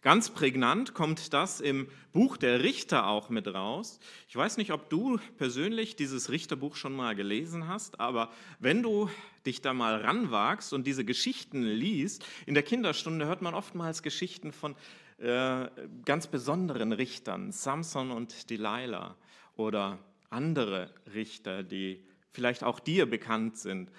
Ganz 0.02 0.28
prägnant 0.28 0.92
kommt 0.92 1.32
das 1.32 1.62
im 1.62 1.86
Buch 2.12 2.36
der 2.36 2.62
Richter 2.62 3.06
auch 3.06 3.30
mit 3.30 3.46
raus. 3.46 4.00
Ich 4.28 4.36
weiß 4.36 4.58
nicht, 4.58 4.70
ob 4.72 4.90
du 4.90 5.18
persönlich 5.38 5.96
dieses 5.96 6.28
Richterbuch 6.28 6.76
schon 6.76 6.94
mal 6.94 7.14
gelesen 7.14 7.68
hast, 7.68 8.00
aber 8.00 8.30
wenn 8.58 8.82
du 8.82 9.08
dich 9.46 9.62
da 9.62 9.72
mal 9.72 10.02
ranwagst 10.02 10.74
und 10.74 10.86
diese 10.86 11.06
Geschichten 11.06 11.62
liest, 11.62 12.26
in 12.44 12.52
der 12.52 12.64
Kinderstunde 12.64 13.24
hört 13.24 13.40
man 13.40 13.54
oftmals 13.54 14.02
Geschichten 14.02 14.52
von 14.52 14.74
äh, 15.18 15.68
ganz 16.04 16.26
besonderen 16.26 16.92
Richtern, 16.92 17.50
Samson 17.52 18.10
und 18.10 18.50
Delilah 18.50 19.16
oder 19.56 19.98
andere 20.28 20.90
Richter, 21.14 21.62
die 21.62 22.04
vielleicht 22.30 22.64
auch 22.64 22.80
dir 22.80 23.06
bekannt 23.06 23.56
sind. 23.56 23.90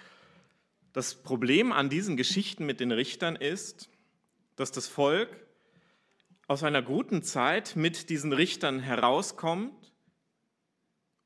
Das 0.96 1.14
Problem 1.14 1.72
an 1.72 1.90
diesen 1.90 2.16
Geschichten 2.16 2.64
mit 2.64 2.80
den 2.80 2.90
Richtern 2.90 3.36
ist, 3.36 3.90
dass 4.54 4.72
das 4.72 4.88
Volk 4.88 5.28
aus 6.46 6.62
einer 6.62 6.80
guten 6.80 7.22
Zeit 7.22 7.76
mit 7.76 8.08
diesen 8.08 8.32
Richtern 8.32 8.80
herauskommt 8.80 9.92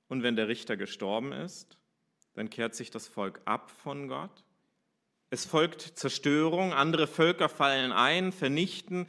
und 0.09 0.25
wenn 0.25 0.35
der 0.35 0.49
Richter 0.49 0.77
gestorben 0.77 1.31
ist, 1.31 1.79
dann 2.35 2.51
kehrt 2.51 2.75
sich 2.75 2.91
das 2.91 3.07
Volk 3.07 3.43
ab 3.45 3.71
von 3.71 4.09
Gott. 4.09 4.43
Es 5.31 5.45
folgt 5.45 5.83
Zerstörung, 5.83 6.73
andere 6.73 7.07
Völker 7.07 7.49
fallen 7.49 7.93
ein, 7.93 8.33
vernichten, 8.33 9.07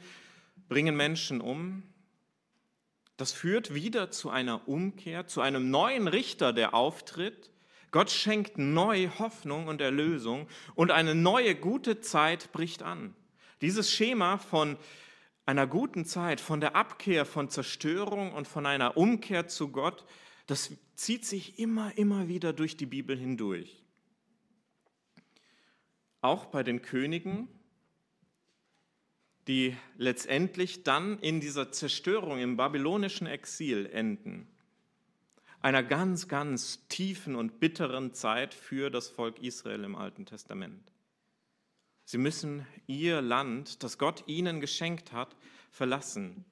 bringen 0.68 0.94
Menschen 0.94 1.40
um. 1.40 1.82
Das 3.16 3.32
führt 3.32 3.74
wieder 3.74 4.12
zu 4.12 4.30
einer 4.30 4.68
Umkehr, 4.68 5.26
zu 5.26 5.40
einem 5.40 5.70
neuen 5.70 6.06
Richter, 6.06 6.52
der 6.52 6.72
auftritt 6.72 7.51
Gott 7.92 8.10
schenkt 8.10 8.56
neue 8.56 9.18
Hoffnung 9.18 9.66
und 9.68 9.82
Erlösung 9.82 10.48
und 10.74 10.90
eine 10.90 11.14
neue 11.14 11.54
gute 11.54 12.00
Zeit 12.00 12.50
bricht 12.50 12.82
an. 12.82 13.14
Dieses 13.60 13.92
Schema 13.92 14.38
von 14.38 14.78
einer 15.44 15.66
guten 15.66 16.06
Zeit, 16.06 16.40
von 16.40 16.60
der 16.60 16.74
Abkehr 16.74 17.26
von 17.26 17.50
Zerstörung 17.50 18.32
und 18.32 18.48
von 18.48 18.64
einer 18.64 18.96
Umkehr 18.96 19.46
zu 19.46 19.68
Gott, 19.68 20.06
das 20.46 20.72
zieht 20.94 21.26
sich 21.26 21.58
immer, 21.58 21.96
immer 21.98 22.28
wieder 22.28 22.54
durch 22.54 22.78
die 22.78 22.86
Bibel 22.86 23.16
hindurch. 23.16 23.84
Auch 26.22 26.46
bei 26.46 26.62
den 26.62 26.80
Königen, 26.80 27.46
die 29.48 29.76
letztendlich 29.98 30.82
dann 30.82 31.18
in 31.18 31.40
dieser 31.40 31.72
Zerstörung 31.72 32.38
im 32.38 32.56
babylonischen 32.56 33.26
Exil 33.26 33.86
enden 33.86 34.51
einer 35.62 35.84
ganz, 35.84 36.26
ganz 36.26 36.86
tiefen 36.88 37.36
und 37.36 37.60
bitteren 37.60 38.12
Zeit 38.12 38.52
für 38.52 38.90
das 38.90 39.08
Volk 39.08 39.40
Israel 39.40 39.84
im 39.84 39.94
Alten 39.94 40.26
Testament. 40.26 40.92
Sie 42.04 42.18
müssen 42.18 42.66
ihr 42.88 43.22
Land, 43.22 43.82
das 43.84 43.96
Gott 43.96 44.24
ihnen 44.26 44.60
geschenkt 44.60 45.12
hat, 45.12 45.36
verlassen. 45.70 46.44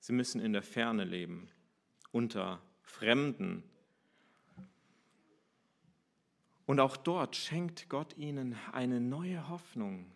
Sie 0.00 0.14
müssen 0.14 0.40
in 0.40 0.54
der 0.54 0.62
Ferne 0.62 1.04
leben, 1.04 1.48
unter 2.12 2.62
Fremden. 2.82 3.62
Und 6.64 6.80
auch 6.80 6.96
dort 6.96 7.36
schenkt 7.36 7.90
Gott 7.90 8.16
ihnen 8.16 8.56
eine 8.72 9.00
neue 9.00 9.48
Hoffnung, 9.50 10.10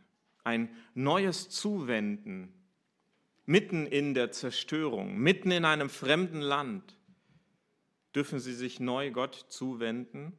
ein 0.45 0.71
neues 0.95 1.51
Zuwenden, 1.51 2.55
mitten 3.45 3.87
in 3.87 4.15
der 4.15 4.33
Zerstörung, 4.33 5.19
mitten 5.19 5.51
in 5.51 5.67
einem 5.67 5.91
fremden 5.91 6.41
Land 6.41 6.97
dürfen 8.15 8.39
sie 8.39 8.55
sich 8.55 8.81
neu 8.81 9.11
Gott 9.11 9.47
zuwenden 9.49 10.33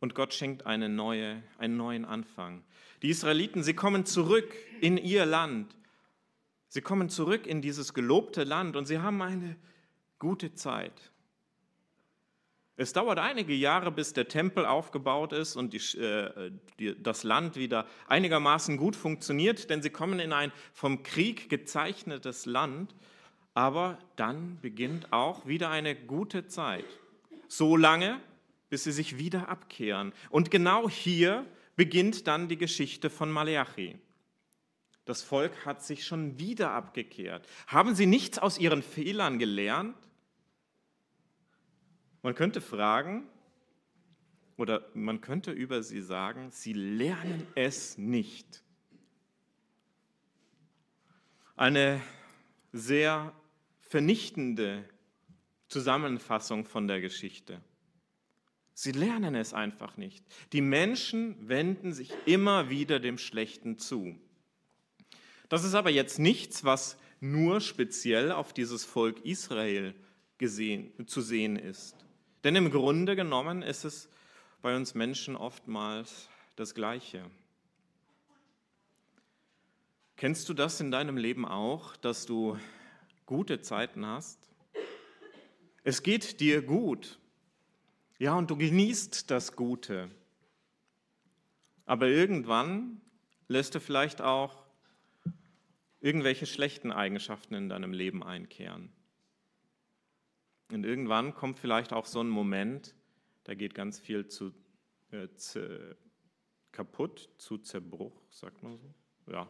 und 0.00 0.14
Gott 0.14 0.34
schenkt 0.34 0.66
eine 0.66 0.88
neue, 0.88 1.42
einen 1.58 1.76
neuen 1.76 2.04
Anfang. 2.04 2.62
Die 3.02 3.10
Israeliten, 3.10 3.62
sie 3.62 3.74
kommen 3.74 4.04
zurück 4.06 4.54
in 4.80 4.96
ihr 4.96 5.26
Land. 5.26 5.76
Sie 6.68 6.82
kommen 6.82 7.08
zurück 7.08 7.46
in 7.46 7.62
dieses 7.62 7.94
gelobte 7.94 8.44
Land 8.44 8.76
und 8.76 8.86
sie 8.86 8.98
haben 8.98 9.22
eine 9.22 9.56
gute 10.18 10.54
Zeit. 10.54 11.12
Es 12.78 12.92
dauert 12.92 13.18
einige 13.18 13.54
Jahre, 13.54 13.90
bis 13.90 14.12
der 14.12 14.28
Tempel 14.28 14.66
aufgebaut 14.66 15.32
ist 15.32 15.56
und 15.56 15.72
die, 15.72 15.98
äh, 15.98 16.50
die, 16.78 17.02
das 17.02 17.22
Land 17.22 17.56
wieder 17.56 17.86
einigermaßen 18.06 18.76
gut 18.76 18.96
funktioniert, 18.96 19.70
denn 19.70 19.80
sie 19.80 19.88
kommen 19.88 20.20
in 20.20 20.34
ein 20.34 20.52
vom 20.74 21.02
Krieg 21.02 21.48
gezeichnetes 21.48 22.44
Land 22.44 22.94
aber 23.56 23.98
dann 24.16 24.58
beginnt 24.60 25.14
auch 25.14 25.46
wieder 25.46 25.70
eine 25.70 25.96
gute 25.96 26.46
Zeit. 26.46 26.84
So 27.48 27.74
lange, 27.74 28.20
bis 28.68 28.84
sie 28.84 28.92
sich 28.92 29.16
wieder 29.16 29.48
abkehren. 29.48 30.12
Und 30.28 30.50
genau 30.50 30.90
hier 30.90 31.46
beginnt 31.74 32.26
dann 32.26 32.48
die 32.48 32.58
Geschichte 32.58 33.08
von 33.08 33.32
Maleachi. 33.32 33.98
Das 35.06 35.22
Volk 35.22 35.64
hat 35.64 35.82
sich 35.82 36.04
schon 36.04 36.38
wieder 36.38 36.72
abgekehrt. 36.72 37.48
Haben 37.66 37.94
sie 37.94 38.04
nichts 38.04 38.38
aus 38.38 38.58
ihren 38.58 38.82
Fehlern 38.82 39.38
gelernt? 39.38 39.96
Man 42.20 42.34
könnte 42.34 42.60
fragen, 42.60 43.26
oder 44.58 44.86
man 44.92 45.22
könnte 45.22 45.52
über 45.52 45.82
sie 45.82 46.02
sagen, 46.02 46.50
sie 46.50 46.74
lernen 46.74 47.46
es 47.54 47.96
nicht. 47.96 48.62
Eine 51.56 52.02
sehr 52.74 53.32
vernichtende 53.96 54.84
Zusammenfassung 55.68 56.66
von 56.66 56.86
der 56.86 57.00
Geschichte. 57.00 57.62
Sie 58.74 58.92
lernen 58.92 59.34
es 59.34 59.54
einfach 59.54 59.96
nicht. 59.96 60.22
Die 60.52 60.60
Menschen 60.60 61.48
wenden 61.48 61.94
sich 61.94 62.12
immer 62.26 62.68
wieder 62.68 63.00
dem 63.00 63.16
Schlechten 63.16 63.78
zu. 63.78 64.14
Das 65.48 65.64
ist 65.64 65.72
aber 65.72 65.88
jetzt 65.88 66.18
nichts, 66.18 66.62
was 66.62 66.98
nur 67.20 67.62
speziell 67.62 68.32
auf 68.32 68.52
dieses 68.52 68.84
Volk 68.84 69.24
Israel 69.24 69.94
gesehen, 70.36 70.92
zu 71.06 71.22
sehen 71.22 71.56
ist. 71.56 71.96
Denn 72.44 72.54
im 72.54 72.70
Grunde 72.70 73.16
genommen 73.16 73.62
ist 73.62 73.86
es 73.86 74.10
bei 74.60 74.76
uns 74.76 74.94
Menschen 74.94 75.36
oftmals 75.36 76.28
das 76.54 76.74
Gleiche. 76.74 77.24
Kennst 80.16 80.50
du 80.50 80.52
das 80.52 80.80
in 80.80 80.90
deinem 80.90 81.16
Leben 81.16 81.46
auch, 81.46 81.96
dass 81.96 82.26
du 82.26 82.58
gute 83.26 83.60
Zeiten 83.60 84.06
hast? 84.06 84.48
Es 85.84 86.02
geht 86.02 86.40
dir 86.40 86.62
gut. 86.62 87.18
Ja, 88.18 88.34
und 88.34 88.50
du 88.50 88.56
genießt 88.56 89.30
das 89.30 89.54
Gute. 89.54 90.10
Aber 91.84 92.08
irgendwann 92.08 93.00
lässt 93.48 93.74
du 93.74 93.80
vielleicht 93.80 94.22
auch 94.22 94.64
irgendwelche 96.00 96.46
schlechten 96.46 96.92
Eigenschaften 96.92 97.54
in 97.54 97.68
deinem 97.68 97.92
Leben 97.92 98.22
einkehren. 98.22 98.92
Und 100.72 100.84
irgendwann 100.84 101.34
kommt 101.34 101.58
vielleicht 101.58 101.92
auch 101.92 102.06
so 102.06 102.20
ein 102.20 102.28
Moment, 102.28 102.94
da 103.44 103.54
geht 103.54 103.74
ganz 103.74 104.00
viel 104.00 104.26
zu, 104.26 104.52
äh, 105.10 105.28
zu, 105.34 105.96
kaputt, 106.72 107.30
zu 107.38 107.58
Zerbruch, 107.58 108.20
sagt 108.30 108.62
man 108.62 108.76
so. 108.78 108.94
Ja, 109.32 109.48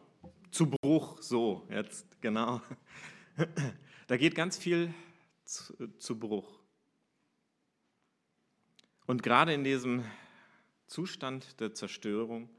zu 0.51 0.69
Bruch, 0.69 1.21
so 1.21 1.67
jetzt, 1.69 2.21
genau. 2.21 2.61
Da 4.07 4.17
geht 4.17 4.35
ganz 4.35 4.57
viel 4.57 4.93
zu, 5.45 5.73
zu 5.97 6.17
Bruch. 6.17 6.59
Und 9.05 9.23
gerade 9.23 9.53
in 9.53 9.63
diesem 9.63 10.03
Zustand 10.87 11.59
der 11.59 11.73
Zerstörung, 11.73 12.49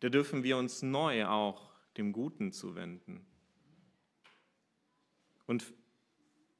da 0.00 0.08
dürfen 0.08 0.42
wir 0.42 0.56
uns 0.56 0.82
neu 0.82 1.26
auch 1.26 1.72
dem 1.96 2.12
Guten 2.12 2.52
zuwenden. 2.52 3.24
Und 5.46 5.72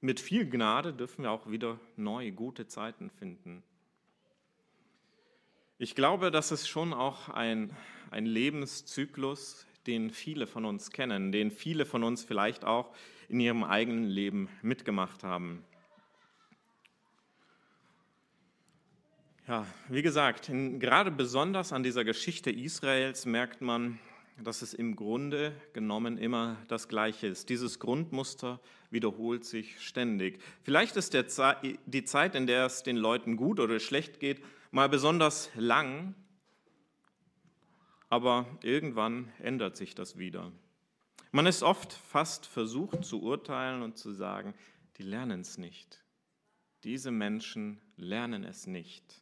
mit 0.00 0.20
viel 0.20 0.48
Gnade 0.48 0.92
dürfen 0.92 1.22
wir 1.22 1.30
auch 1.30 1.50
wieder 1.50 1.80
neue, 1.96 2.32
gute 2.32 2.66
Zeiten 2.66 3.10
finden. 3.10 3.62
Ich 5.78 5.94
glaube, 5.94 6.30
das 6.30 6.52
ist 6.52 6.68
schon 6.68 6.92
auch 6.92 7.28
ein, 7.28 7.74
ein 8.10 8.26
Lebenszyklus, 8.26 9.66
den 9.86 10.10
viele 10.10 10.46
von 10.46 10.64
uns 10.64 10.90
kennen, 10.90 11.32
den 11.32 11.50
viele 11.50 11.86
von 11.86 12.04
uns 12.04 12.22
vielleicht 12.22 12.64
auch 12.64 12.94
in 13.28 13.40
ihrem 13.40 13.64
eigenen 13.64 14.04
Leben 14.04 14.48
mitgemacht 14.62 15.24
haben. 15.24 15.64
Ja, 19.46 19.66
wie 19.88 20.00
gesagt, 20.00 20.48
in, 20.48 20.80
gerade 20.80 21.10
besonders 21.10 21.72
an 21.72 21.82
dieser 21.82 22.04
Geschichte 22.04 22.50
Israels 22.50 23.26
merkt 23.26 23.60
man, 23.60 23.98
dass 24.42 24.62
es 24.62 24.74
im 24.74 24.96
Grunde 24.96 25.52
genommen 25.74 26.16
immer 26.16 26.56
das 26.68 26.88
Gleiche 26.88 27.26
ist. 27.26 27.50
Dieses 27.50 27.78
Grundmuster 27.78 28.58
wiederholt 28.90 29.44
sich 29.44 29.80
ständig. 29.80 30.40
Vielleicht 30.62 30.96
ist 30.96 31.12
Ze 31.12 31.56
die 31.86 32.04
Zeit, 32.04 32.34
in 32.34 32.46
der 32.46 32.66
es 32.66 32.82
den 32.82 32.96
Leuten 32.96 33.36
gut 33.36 33.60
oder 33.60 33.78
schlecht 33.80 34.18
geht, 34.18 34.42
mal 34.70 34.88
besonders 34.88 35.50
lang, 35.54 36.14
aber 38.08 38.46
irgendwann 38.62 39.30
ändert 39.40 39.76
sich 39.76 39.94
das 39.94 40.18
wieder. 40.18 40.52
Man 41.34 41.46
ist 41.46 41.64
oft 41.64 41.92
fast 41.92 42.46
versucht 42.46 43.04
zu 43.04 43.20
urteilen 43.20 43.82
und 43.82 43.98
zu 43.98 44.12
sagen, 44.12 44.54
die 44.98 45.02
lernen 45.02 45.40
es 45.40 45.58
nicht. 45.58 46.04
Diese 46.84 47.10
Menschen 47.10 47.80
lernen 47.96 48.44
es 48.44 48.68
nicht. 48.68 49.20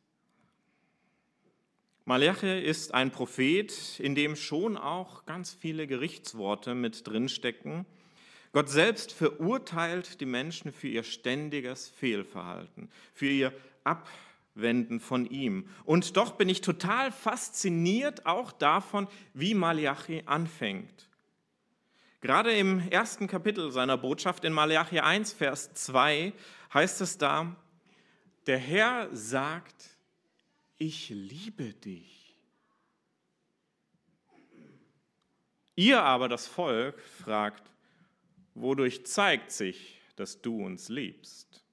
Malachi 2.05 2.61
ist 2.61 2.93
ein 2.93 3.13
Prophet, 3.13 3.99
in 3.99 4.15
dem 4.15 4.37
schon 4.37 4.77
auch 4.77 5.25
ganz 5.25 5.55
viele 5.55 5.87
Gerichtsworte 5.87 6.75
mit 6.75 7.09
drinstecken. 7.09 7.87
Gott 8.53 8.69
selbst 8.69 9.11
verurteilt 9.13 10.21
die 10.21 10.27
Menschen 10.27 10.71
für 10.71 10.89
ihr 10.89 11.05
ständiges 11.05 11.89
Fehlverhalten, 11.89 12.91
für 13.15 13.29
ihr 13.29 13.55
Abwenden 13.85 15.01
von 15.01 15.25
ihm. 15.25 15.67
Und 15.85 16.19
doch 16.19 16.33
bin 16.33 16.51
ich 16.51 16.61
total 16.61 17.11
fasziniert 17.11 18.27
auch 18.27 18.53
davon, 18.53 19.09
wie 19.33 19.55
Malachi 19.55 20.25
anfängt. 20.27 21.09
Gerade 22.23 22.57
im 22.57 22.79
ersten 22.89 23.27
Kapitel 23.27 23.73
seiner 23.73 23.99
Botschaft 23.99 24.45
in 24.45 24.53
Malachi 24.53 25.01
1, 25.01 25.33
Vers 25.33 25.75
2 25.75 26.33
heißt 26.73 27.01
es 27.01 27.19
da, 27.19 27.57
der 28.47 28.59
Herr 28.59 29.09
sagt, 29.11 29.99
ich 30.79 31.11
liebe 31.11 31.75
dich. 31.75 32.39
Ihr 35.75 36.01
aber, 36.01 36.29
das 36.29 36.47
Volk, 36.47 37.01
fragt, 37.01 37.73
wodurch 38.55 39.05
zeigt 39.05 39.51
sich, 39.51 39.99
dass 40.15 40.41
du 40.41 40.65
uns 40.65 40.89
liebst? 40.89 41.65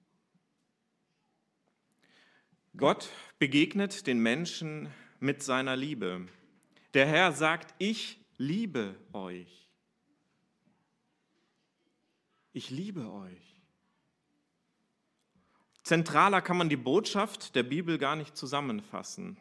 Gott 2.76 3.10
begegnet 3.38 4.08
den 4.08 4.18
Menschen 4.18 4.92
mit 5.20 5.44
seiner 5.44 5.76
Liebe. 5.76 6.28
Der 6.96 7.06
Herr 7.06 7.34
sagt, 7.34 7.76
ich 7.78 8.20
liebe 8.38 8.96
euch. 9.14 9.69
Ich 12.52 12.70
liebe 12.70 13.12
euch. 13.12 13.56
Zentraler 15.84 16.42
kann 16.42 16.58
man 16.58 16.70
die 16.70 16.78
Botschaft 16.78 17.56
der 17.56 17.64
Bibel 17.64 17.98
gar 17.98 18.16
nicht 18.16 18.36
zusammenfassen. 18.36 19.38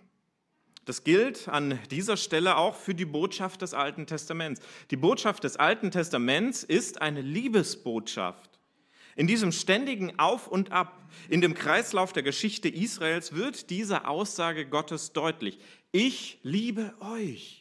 Das 0.85 1.05
gilt 1.05 1.49
an 1.49 1.79
dieser 1.91 2.17
Stelle 2.17 2.57
auch 2.57 2.75
für 2.75 2.95
die 2.95 3.05
Botschaft 3.05 3.61
des 3.61 3.75
Alten 3.75 4.07
Testaments. 4.07 4.63
Die 4.91 4.97
Botschaft 4.97 5.45
des 5.45 5.57
Alten 5.57 5.91
Testaments 5.91 6.65
ist 6.65 7.03
eine 7.03 7.21
Liebesbotschaft. 7.21 8.59
In 9.15 9.27
diesem 9.27 9.53
ständigen 9.53 10.19
Auf 10.19 10.49
und 10.49 10.73
Ab, 10.73 11.11
in 11.29 11.41
dem 11.41 11.53
Kreislauf 11.53 12.13
der 12.13 12.23
Geschichte 12.23 12.69
Israels 12.69 13.35
wird 13.35 13.69
diese 13.69 14.07
Aussage 14.07 14.65
Gottes 14.65 15.13
deutlich. 15.13 15.59
Ich 15.93 16.39
liebe 16.43 16.95
euch. 17.01 17.58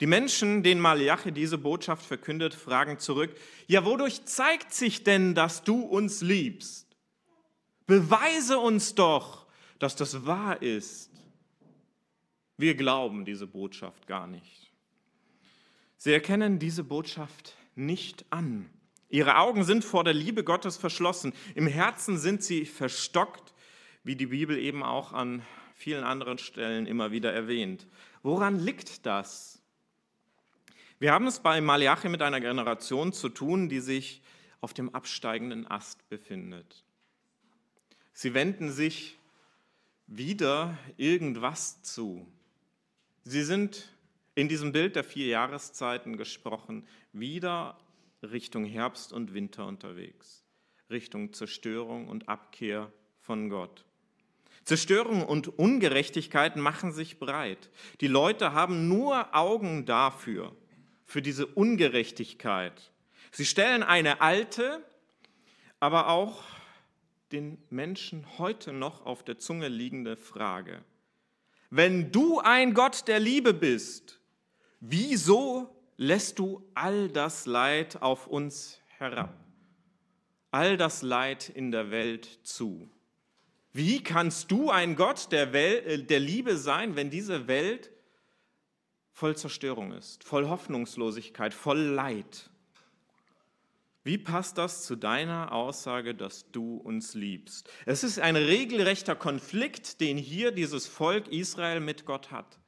Die 0.00 0.06
Menschen, 0.06 0.62
denen 0.62 0.80
Malachi 0.80 1.32
diese 1.32 1.58
Botschaft 1.58 2.06
verkündet, 2.06 2.54
fragen 2.54 2.98
zurück, 2.98 3.34
ja, 3.66 3.84
wodurch 3.84 4.24
zeigt 4.24 4.72
sich 4.72 5.02
denn, 5.02 5.34
dass 5.34 5.64
du 5.64 5.80
uns 5.80 6.20
liebst? 6.20 6.86
Beweise 7.86 8.58
uns 8.58 8.94
doch, 8.94 9.46
dass 9.78 9.96
das 9.96 10.24
wahr 10.24 10.62
ist. 10.62 11.10
Wir 12.56 12.74
glauben 12.74 13.24
diese 13.24 13.46
Botschaft 13.46 14.06
gar 14.06 14.26
nicht. 14.26 14.72
Sie 15.96 16.12
erkennen 16.12 16.58
diese 16.58 16.84
Botschaft 16.84 17.56
nicht 17.74 18.24
an. 18.30 18.70
Ihre 19.08 19.38
Augen 19.38 19.64
sind 19.64 19.84
vor 19.84 20.04
der 20.04 20.14
Liebe 20.14 20.44
Gottes 20.44 20.76
verschlossen. 20.76 21.32
Im 21.54 21.66
Herzen 21.66 22.18
sind 22.18 22.42
sie 22.42 22.66
verstockt, 22.66 23.54
wie 24.04 24.14
die 24.16 24.26
Bibel 24.26 24.58
eben 24.58 24.82
auch 24.82 25.12
an 25.12 25.42
vielen 25.74 26.04
anderen 26.04 26.38
Stellen 26.38 26.86
immer 26.86 27.10
wieder 27.10 27.32
erwähnt. 27.32 27.86
Woran 28.22 28.58
liegt 28.58 29.06
das? 29.06 29.57
Wir 31.00 31.12
haben 31.12 31.28
es 31.28 31.38
bei 31.38 31.60
Malachi 31.60 32.08
mit 32.08 32.22
einer 32.22 32.40
Generation 32.40 33.12
zu 33.12 33.28
tun, 33.28 33.68
die 33.68 33.78
sich 33.78 34.20
auf 34.60 34.74
dem 34.74 34.92
absteigenden 34.94 35.70
Ast 35.70 36.08
befindet. 36.08 36.84
Sie 38.12 38.34
wenden 38.34 38.72
sich 38.72 39.16
wieder 40.08 40.76
irgendwas 40.96 41.82
zu. 41.82 42.26
Sie 43.22 43.44
sind 43.44 43.94
in 44.34 44.48
diesem 44.48 44.72
Bild 44.72 44.96
der 44.96 45.04
vier 45.04 45.28
Jahreszeiten 45.28 46.16
gesprochen, 46.16 46.84
wieder 47.12 47.78
Richtung 48.22 48.64
Herbst 48.64 49.12
und 49.12 49.34
Winter 49.34 49.66
unterwegs, 49.66 50.42
Richtung 50.90 51.32
Zerstörung 51.32 52.08
und 52.08 52.28
Abkehr 52.28 52.90
von 53.20 53.50
Gott. 53.50 53.84
Zerstörung 54.64 55.24
und 55.24 55.58
Ungerechtigkeit 55.58 56.56
machen 56.56 56.92
sich 56.92 57.20
breit. 57.20 57.70
Die 58.00 58.08
Leute 58.08 58.52
haben 58.52 58.88
nur 58.88 59.36
Augen 59.36 59.86
dafür, 59.86 60.56
für 61.08 61.22
diese 61.22 61.46
Ungerechtigkeit. 61.46 62.92
Sie 63.32 63.46
stellen 63.46 63.82
eine 63.82 64.20
alte, 64.20 64.84
aber 65.80 66.08
auch 66.08 66.44
den 67.32 67.56
Menschen 67.70 68.26
heute 68.36 68.74
noch 68.74 69.06
auf 69.06 69.22
der 69.24 69.38
Zunge 69.38 69.68
liegende 69.68 70.18
Frage. 70.18 70.84
Wenn 71.70 72.12
du 72.12 72.40
ein 72.40 72.74
Gott 72.74 73.08
der 73.08 73.20
Liebe 73.20 73.54
bist, 73.54 74.20
wieso 74.80 75.74
lässt 75.96 76.38
du 76.38 76.62
all 76.74 77.08
das 77.08 77.46
Leid 77.46 78.02
auf 78.02 78.26
uns 78.26 78.78
herab? 78.98 79.34
All 80.50 80.76
das 80.76 81.00
Leid 81.00 81.48
in 81.48 81.72
der 81.72 81.90
Welt 81.90 82.40
zu? 82.42 82.90
Wie 83.72 84.02
kannst 84.02 84.50
du 84.50 84.70
ein 84.70 84.94
Gott 84.94 85.32
der, 85.32 85.54
Welt, 85.54 85.86
äh, 85.86 86.02
der 86.02 86.20
Liebe 86.20 86.58
sein, 86.58 86.96
wenn 86.96 87.08
diese 87.08 87.48
Welt 87.48 87.90
voll 89.18 89.36
Zerstörung 89.36 89.90
ist, 89.90 90.22
voll 90.22 90.48
Hoffnungslosigkeit, 90.48 91.52
voll 91.52 91.80
Leid? 91.80 92.50
Wie 94.04 94.16
passt 94.16 94.58
das 94.58 94.84
zu 94.84 94.94
deiner 94.94 95.50
Aussage, 95.50 96.14
dass 96.14 96.52
du 96.52 96.76
uns 96.76 97.14
liebst? 97.14 97.68
Es 97.84 98.04
ist 98.04 98.20
ein 98.20 98.36
regelrechter 98.36 99.16
Konflikt, 99.16 100.00
den 100.00 100.18
hier 100.18 100.52
dieses 100.52 100.86
Volk 100.86 101.26
Israel 101.32 101.80
mit 101.80 102.06
Gott 102.06 102.30
hat. 102.30 102.60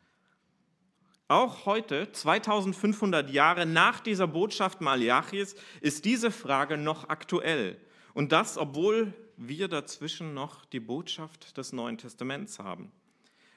Auch 1.29 1.67
heute, 1.67 2.11
2500 2.11 3.31
Jahre 3.31 3.65
nach 3.65 4.01
dieser 4.01 4.27
Botschaft 4.27 4.81
Malachis, 4.81 5.55
ist 5.81 6.05
diese 6.05 6.33
Frage 6.33 6.77
noch 6.77 7.09
aktuell. 7.09 7.81
Und 8.13 8.33
das, 8.33 8.59
obwohl 8.59 9.15
wir 9.37 9.69
dazwischen 9.69 10.35
noch 10.35 10.65
die 10.65 10.81
Botschaft 10.81 11.57
des 11.57 11.73
Neuen 11.73 11.97
Testaments 11.97 12.59
haben. 12.59 12.91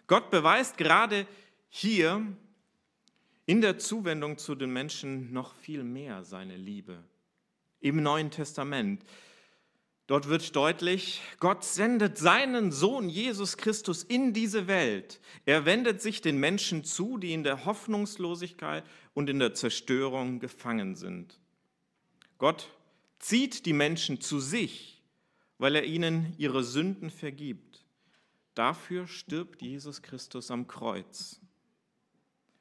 Gott 0.05 0.29
beweist 0.29 0.77
gerade 0.77 1.25
hier 1.69 2.23
in 3.45 3.61
der 3.61 3.77
Zuwendung 3.77 4.37
zu 4.37 4.55
den 4.55 4.71
Menschen 4.71 5.33
noch 5.33 5.53
viel 5.55 5.83
mehr 5.83 6.23
seine 6.23 6.55
Liebe. 6.55 7.03
Im 7.79 8.01
Neuen 8.01 8.31
Testament. 8.31 9.03
Dort 10.07 10.27
wird 10.27 10.55
deutlich, 10.55 11.21
Gott 11.39 11.63
sendet 11.63 12.17
seinen 12.17 12.71
Sohn 12.71 13.07
Jesus 13.07 13.55
Christus 13.55 14.03
in 14.03 14.33
diese 14.33 14.67
Welt. 14.67 15.21
Er 15.45 15.65
wendet 15.65 16.01
sich 16.01 16.21
den 16.21 16.37
Menschen 16.37 16.83
zu, 16.83 17.17
die 17.17 17.33
in 17.33 17.43
der 17.43 17.65
Hoffnungslosigkeit 17.65 18.83
und 19.13 19.29
in 19.29 19.39
der 19.39 19.53
Zerstörung 19.53 20.39
gefangen 20.39 20.95
sind. 20.95 21.39
Gott 22.37 22.69
zieht 23.19 23.65
die 23.65 23.73
Menschen 23.73 24.19
zu 24.19 24.41
sich, 24.41 25.01
weil 25.57 25.75
er 25.75 25.85
ihnen 25.85 26.33
ihre 26.37 26.63
Sünden 26.63 27.09
vergibt. 27.09 27.85
Dafür 28.55 29.07
stirbt 29.07 29.61
Jesus 29.61 30.01
Christus 30.01 30.51
am 30.51 30.67
Kreuz. 30.67 31.39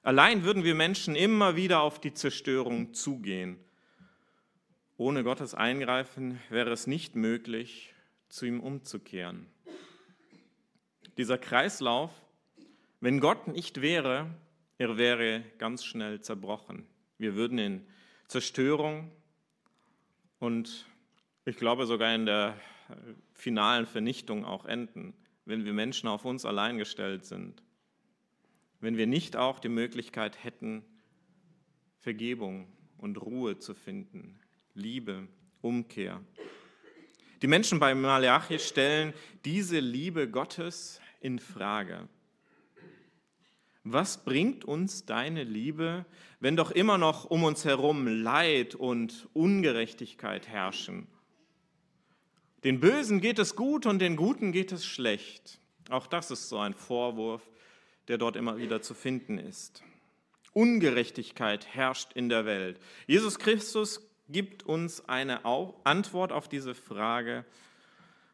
Allein 0.04 0.42
würden 0.42 0.64
wir 0.64 0.74
Menschen 0.74 1.14
immer 1.14 1.54
wieder 1.54 1.80
auf 1.80 2.00
die 2.00 2.12
Zerstörung 2.12 2.92
zugehen. 2.92 3.56
Ohne 4.96 5.22
Gottes 5.22 5.54
Eingreifen 5.54 6.40
wäre 6.50 6.72
es 6.72 6.88
nicht 6.88 7.14
möglich, 7.14 7.94
zu 8.28 8.46
ihm 8.46 8.58
umzukehren. 8.58 9.46
Dieser 11.18 11.38
Kreislauf, 11.38 12.10
wenn 12.98 13.20
Gott 13.20 13.46
nicht 13.46 13.80
wäre, 13.80 14.26
er 14.76 14.96
wäre 14.96 15.44
ganz 15.58 15.84
schnell 15.84 16.20
zerbrochen. 16.20 16.84
Wir 17.18 17.36
würden 17.36 17.58
in 17.58 17.86
Zerstörung 18.26 19.12
und 20.40 20.84
ich 21.44 21.58
glaube 21.58 21.86
sogar 21.86 22.12
in 22.12 22.26
der 22.26 22.56
finalen 23.34 23.86
Vernichtung 23.86 24.44
auch 24.44 24.64
enden, 24.64 25.14
wenn 25.44 25.64
wir 25.64 25.72
Menschen 25.72 26.08
auf 26.08 26.24
uns 26.24 26.44
allein 26.44 26.76
gestellt 26.76 27.24
sind 27.24 27.62
wenn 28.82 28.96
wir 28.96 29.06
nicht 29.06 29.36
auch 29.36 29.60
die 29.60 29.68
Möglichkeit 29.68 30.42
hätten, 30.44 30.84
Vergebung 32.00 32.66
und 32.98 33.16
Ruhe 33.22 33.58
zu 33.58 33.74
finden, 33.74 34.38
Liebe, 34.74 35.28
Umkehr. 35.60 36.20
Die 37.42 37.46
Menschen 37.46 37.78
bei 37.78 37.94
Malachi 37.94 38.58
stellen 38.58 39.14
diese 39.44 39.78
Liebe 39.78 40.28
Gottes 40.28 41.00
in 41.20 41.38
Frage. 41.38 42.08
Was 43.84 44.24
bringt 44.24 44.64
uns 44.64 45.06
deine 45.06 45.44
Liebe, 45.44 46.04
wenn 46.40 46.56
doch 46.56 46.72
immer 46.72 46.98
noch 46.98 47.24
um 47.24 47.44
uns 47.44 47.64
herum 47.64 48.06
Leid 48.06 48.74
und 48.74 49.28
Ungerechtigkeit 49.32 50.48
herrschen? 50.48 51.06
Den 52.64 52.80
Bösen 52.80 53.20
geht 53.20 53.38
es 53.38 53.54
gut 53.54 53.86
und 53.86 54.00
den 54.00 54.16
Guten 54.16 54.50
geht 54.50 54.72
es 54.72 54.84
schlecht. 54.84 55.60
Auch 55.88 56.06
das 56.08 56.32
ist 56.32 56.48
so 56.48 56.58
ein 56.58 56.74
Vorwurf, 56.74 57.42
der 58.08 58.18
dort 58.18 58.36
immer 58.36 58.58
wieder 58.58 58.82
zu 58.82 58.94
finden 58.94 59.38
ist. 59.38 59.82
Ungerechtigkeit 60.52 61.66
herrscht 61.66 62.12
in 62.12 62.28
der 62.28 62.44
Welt. 62.44 62.78
Jesus 63.06 63.38
Christus 63.38 64.08
gibt 64.28 64.64
uns 64.64 65.08
eine 65.08 65.44
Antwort 65.44 66.32
auf 66.32 66.48
diese 66.48 66.74
Frage, 66.74 67.44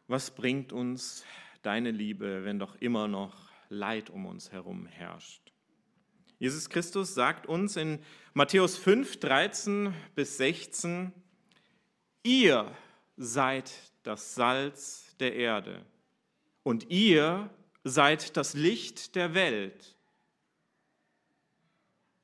was 0.07 0.31
bringt 0.31 0.73
uns 0.73 1.23
deine 1.61 1.91
Liebe, 1.91 2.43
wenn 2.43 2.59
doch 2.59 2.75
immer 2.75 3.07
noch 3.07 3.49
Leid 3.69 4.09
um 4.09 4.25
uns 4.25 4.51
herum 4.51 4.85
herrscht? 4.87 5.53
Jesus 6.39 6.69
Christus 6.69 7.13
sagt 7.13 7.45
uns 7.45 7.75
in 7.75 7.99
Matthäus 8.33 8.77
5, 8.77 9.19
13 9.19 9.93
bis 10.15 10.37
16, 10.37 11.11
ihr 12.23 12.71
seid 13.17 13.71
das 14.03 14.35
Salz 14.35 15.15
der 15.19 15.35
Erde 15.35 15.85
und 16.63 16.89
ihr 16.89 17.49
seid 17.83 18.37
das 18.37 18.53
Licht 18.53 19.15
der 19.15 19.33
Welt. 19.33 19.95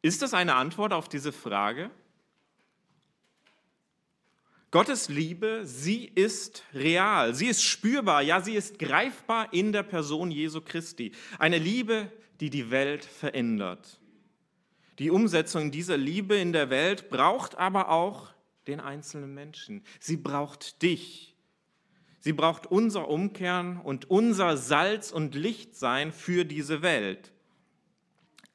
Ist 0.01 0.21
das 0.21 0.33
eine 0.33 0.55
Antwort 0.55 0.93
auf 0.93 1.09
diese 1.09 1.31
Frage? 1.31 1.89
Gottes 4.71 5.07
Liebe, 5.07 5.61
sie 5.63 6.05
ist 6.05 6.63
real, 6.73 7.33
sie 7.33 7.47
ist 7.47 7.63
spürbar, 7.63 8.21
ja, 8.21 8.41
sie 8.41 8.55
ist 8.55 8.77
greifbar 8.77 9.53
in 9.53 9.71
der 9.71 9.83
Person 9.83 10.31
Jesu 10.31 10.59
Christi. 10.59 11.13
Eine 11.39 11.57
Liebe, 11.57 12.11
die 12.41 12.49
die 12.49 12.71
Welt 12.71 13.05
verändert. 13.05 13.99
Die 14.99 15.11
Umsetzung 15.11 15.71
dieser 15.71 15.97
Liebe 15.97 16.35
in 16.35 16.53
der 16.53 16.69
Welt 16.69 17.09
braucht 17.09 17.55
aber 17.55 17.89
auch 17.89 18.33
den 18.67 18.79
einzelnen 18.79 19.33
Menschen. 19.33 19.83
Sie 19.99 20.17
braucht 20.17 20.81
dich. 20.81 21.34
Sie 22.25 22.33
braucht 22.33 22.65
unser 22.65 23.07
Umkehren 23.07 23.79
und 23.79 24.09
unser 24.09 24.57
Salz 24.57 25.11
und 25.11 25.35
Licht 25.35 25.75
sein 25.75 26.11
für 26.11 26.43
diese 26.43 26.81
Welt. 26.81 27.31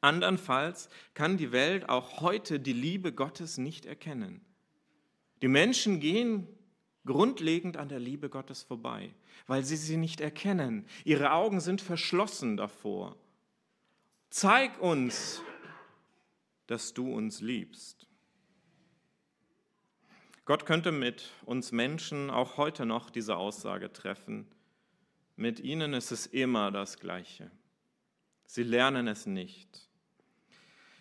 Andernfalls 0.01 0.89
kann 1.15 1.37
die 1.37 1.53
Welt 1.53 1.89
auch 1.89 2.21
heute 2.21 2.59
die 2.59 2.73
Liebe 2.73 3.13
Gottes 3.13 3.59
nicht 3.59 3.87
erkennen. 3.87 4.41
Die 5.41 5.47
Menschen 5.47 6.01
gehen 6.01 6.49
grundlegend 7.07 7.77
an 7.77 7.89
der 7.89 8.01
Liebe 8.01 8.29
Gottes 8.29 8.65
vorbei, 8.65 9.15
weil 9.47 9.63
sie 9.63 9.77
sie 9.77 9.99
nicht 9.99 10.21
erkennen. 10.21 10.85
Ihre 11.05 11.31
Augen 11.31 11.61
sind 11.61 11.81
verschlossen 11.81 12.57
davor. 12.57 13.15
Zeig 14.31 14.81
uns, 14.81 15.43
dass 16.67 16.93
du 16.93 17.15
uns 17.15 17.41
liebst. 17.41 18.10
Gott 20.51 20.67
könnte 20.67 20.91
mit 20.91 21.31
uns 21.47 21.71
Menschen 21.71 22.29
auch 22.29 22.57
heute 22.57 22.85
noch 22.85 23.11
diese 23.11 23.37
Aussage 23.37 23.93
treffen. 23.93 24.49
Mit 25.37 25.61
ihnen 25.61 25.95
ist 25.95 26.11
es 26.11 26.27
immer 26.27 26.73
das 26.73 26.99
Gleiche. 26.99 27.53
Sie 28.47 28.65
lernen 28.65 29.07
es 29.07 29.27
nicht. 29.27 29.89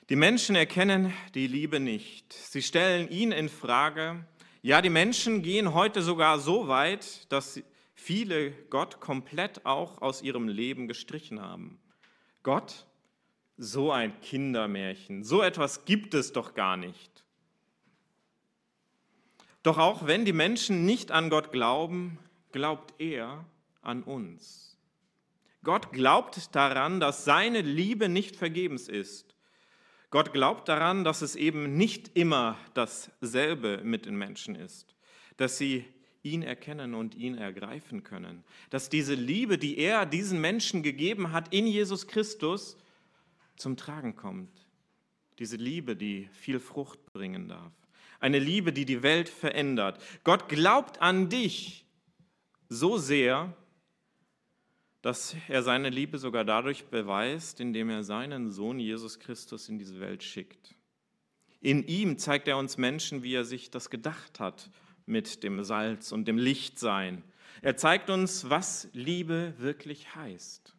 Die 0.10 0.16
Menschen 0.16 0.56
erkennen 0.56 1.12
die 1.34 1.48
Liebe 1.48 1.80
nicht. 1.80 2.32
Sie 2.32 2.62
stellen 2.62 3.10
ihn 3.10 3.32
in 3.32 3.50
Frage. 3.50 4.24
Ja, 4.62 4.84
die 4.84 4.92
Menschen 4.92 5.42
gehen 5.42 5.74
heute 5.74 6.04
sogar 6.04 6.38
so 6.38 6.68
weit, 6.68 7.26
dass 7.32 7.60
viele 7.96 8.52
Gott 8.70 9.00
komplett 9.00 9.66
auch 9.66 10.00
aus 10.04 10.22
ihrem 10.22 10.48
Leben 10.48 10.88
gestrichen 10.88 11.42
haben. 11.42 11.80
Gott, 12.44 12.86
so 13.58 13.92
ein 13.92 14.22
Kindermärchen, 14.22 15.24
so 15.24 15.42
etwas 15.42 15.86
gibt 15.86 16.14
es 16.14 16.34
doch 16.34 16.54
gar 16.54 16.78
nicht. 16.78 17.19
Doch 19.64 19.78
auch 19.78 20.08
wenn 20.08 20.26
die 20.26 20.34
Menschen 20.34 20.86
nicht 20.86 21.12
an 21.12 21.30
Gott 21.30 21.52
glauben, 21.52 22.18
glaubt 22.52 22.94
er 23.00 23.46
an 23.82 24.04
uns. 24.04 24.78
Gott 25.64 25.92
glaubt 25.92 26.56
daran, 26.56 27.00
dass 27.00 27.26
seine 27.26 27.62
Liebe 27.62 28.08
nicht 28.08 28.36
vergebens 28.36 28.88
ist. 28.88 29.36
Gott 30.10 30.34
glaubt 30.34 30.70
daran, 30.70 31.04
dass 31.04 31.22
es 31.22 31.36
eben 31.36 31.76
nicht 31.76 32.18
immer 32.18 32.58
dasselbe 32.74 33.82
mit 33.84 34.06
den 34.06 34.18
Menschen 34.18 34.56
ist, 34.56 34.96
dass 35.38 35.58
sie 35.58 35.86
ihn 36.24 36.42
erkennen 36.42 36.96
und 36.96 37.16
ihn 37.16 37.38
ergreifen 37.38 38.04
können, 38.04 38.44
dass 38.70 38.90
diese 38.90 39.14
Liebe, 39.14 39.58
die 39.58 39.78
er 39.78 40.06
diesen 40.06 40.42
Menschen 40.42 40.84
gegeben 40.84 41.32
hat 41.32 41.54
in 41.54 41.68
Jesus 41.68 42.08
Christus, 42.08 42.78
zum 43.56 43.78
Tragen 43.78 44.16
kommt. 44.16 44.68
Diese 45.38 45.58
Liebe, 45.58 45.96
die 45.96 46.30
viel 46.34 46.60
Frucht 46.60 47.14
bringen 47.14 47.48
darf. 47.48 47.74
Eine 48.20 48.40
Liebe, 48.40 48.74
die 48.74 48.86
die 48.86 49.04
Welt 49.04 49.30
verändert. 49.30 50.02
Gott 50.24 50.50
glaubt 50.50 51.02
an 51.02 51.30
dich 51.30 51.86
so 52.68 52.98
sehr, 52.98 53.54
dass 55.02 55.36
er 55.48 55.64
seine 55.64 55.90
Liebe 55.90 56.18
sogar 56.18 56.44
dadurch 56.44 56.86
beweist, 56.86 57.60
indem 57.60 57.90
er 57.90 58.04
seinen 58.04 58.52
Sohn 58.52 58.80
Jesus 58.80 59.20
Christus 59.20 59.70
in 59.70 59.80
diese 59.80 60.00
Welt 60.00 60.24
schickt. 60.24 60.76
In 61.62 61.86
ihm 61.88 62.18
zeigt 62.18 62.48
er 62.48 62.58
uns 62.58 62.78
Menschen, 62.78 63.24
wie 63.24 63.34
er 63.34 63.46
sich 63.46 63.72
das 63.72 63.90
gedacht 63.90 64.40
hat 64.40 64.70
mit 65.06 65.44
dem 65.44 65.64
Salz 65.64 66.12
und 66.12 66.28
dem 66.28 66.38
Lichtsein. 66.38 67.24
Er 67.62 67.76
zeigt 67.76 68.10
uns, 68.10 68.50
was 68.50 68.90
Liebe 68.94 69.54
wirklich 69.58 70.16
heißt. 70.16 70.76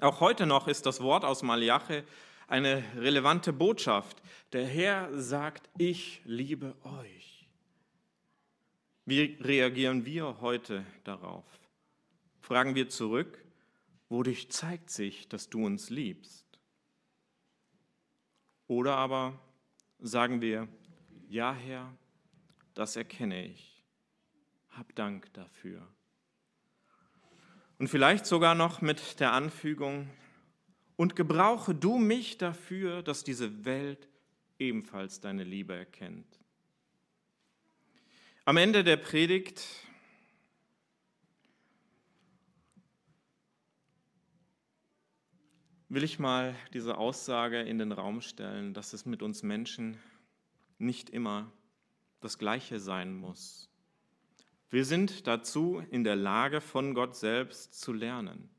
Auch 0.00 0.20
heute 0.20 0.46
noch 0.46 0.68
ist 0.68 0.86
das 0.86 1.00
Wort 1.00 1.24
aus 1.24 1.42
Malachi 1.42 2.02
eine 2.48 2.82
relevante 2.96 3.52
Botschaft. 3.52 4.20
Der 4.52 4.66
Herr 4.66 5.16
sagt, 5.16 5.68
ich 5.78 6.22
liebe 6.24 6.74
euch. 6.82 7.46
Wie 9.04 9.36
reagieren 9.40 10.04
wir 10.04 10.40
heute 10.40 10.84
darauf? 11.04 11.44
Fragen 12.40 12.74
wir 12.74 12.88
zurück, 12.88 13.44
wodurch 14.08 14.50
zeigt 14.50 14.90
sich, 14.90 15.28
dass 15.28 15.48
du 15.48 15.64
uns 15.64 15.90
liebst? 15.90 16.46
Oder 18.66 18.96
aber 18.96 19.38
sagen 19.98 20.40
wir, 20.40 20.68
ja 21.28 21.52
Herr, 21.54 21.94
das 22.74 22.96
erkenne 22.96 23.46
ich. 23.46 23.84
Hab 24.70 24.94
Dank 24.94 25.32
dafür. 25.34 25.86
Und 27.78 27.88
vielleicht 27.88 28.26
sogar 28.26 28.54
noch 28.54 28.80
mit 28.80 29.20
der 29.20 29.32
Anfügung, 29.32 30.10
und 30.98 31.14
gebrauche 31.14 31.76
du 31.76 31.96
mich 31.96 32.38
dafür, 32.38 33.02
dass 33.02 33.22
diese 33.22 33.64
Welt 33.64 34.08
ebenfalls 34.58 35.20
deine 35.20 35.44
Liebe 35.44 35.72
erkennt. 35.72 36.26
Am 38.44 38.56
Ende 38.56 38.82
der 38.82 38.96
Predigt 38.96 39.64
will 45.88 46.02
ich 46.02 46.18
mal 46.18 46.56
diese 46.74 46.98
Aussage 46.98 47.60
in 47.60 47.78
den 47.78 47.92
Raum 47.92 48.20
stellen, 48.20 48.74
dass 48.74 48.92
es 48.92 49.06
mit 49.06 49.22
uns 49.22 49.44
Menschen 49.44 49.98
nicht 50.78 51.10
immer 51.10 51.52
das 52.18 52.38
Gleiche 52.38 52.80
sein 52.80 53.14
muss. 53.14 53.70
Wir 54.68 54.84
sind 54.84 55.28
dazu 55.28 55.80
in 55.92 56.02
der 56.02 56.16
Lage, 56.16 56.60
von 56.60 56.92
Gott 56.92 57.14
selbst 57.14 57.80
zu 57.80 57.92
lernen 57.92 58.50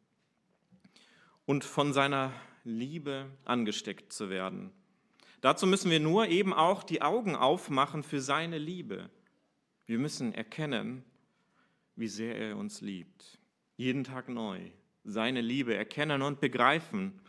und 1.50 1.64
von 1.64 1.94
seiner 1.94 2.32
Liebe 2.64 3.26
angesteckt 3.44 4.14
zu 4.14 4.30
werden. 4.30 4.70
Dazu 5.42 5.66
müssen 5.66 5.90
wir 5.90 6.00
nur 6.00 6.28
eben 6.28 6.54
auch 6.54 6.84
die 6.84 7.02
Augen 7.02 7.36
aufmachen 7.36 8.04
für 8.04 8.22
seine 8.22 8.60
Liebe. 8.60 9.10
Wir 9.88 9.98
müssen 9.98 10.32
erkennen, 10.32 11.04
wie 11.96 12.08
sehr 12.08 12.38
er 12.38 12.56
uns 12.56 12.82
liebt. 12.82 13.40
Jeden 13.78 14.04
Tag 14.04 14.30
neu. 14.30 14.60
Seine 15.04 15.42
Liebe 15.42 15.74
erkennen 15.74 16.22
und 16.22 16.40
begreifen. 16.40 17.20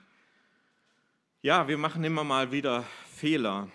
Ja, 1.41 1.67
wir 1.67 1.79
machen 1.79 2.05
immer 2.05 2.23
mal 2.23 2.53
wieder 2.53 2.85
Fehler, 3.07 3.71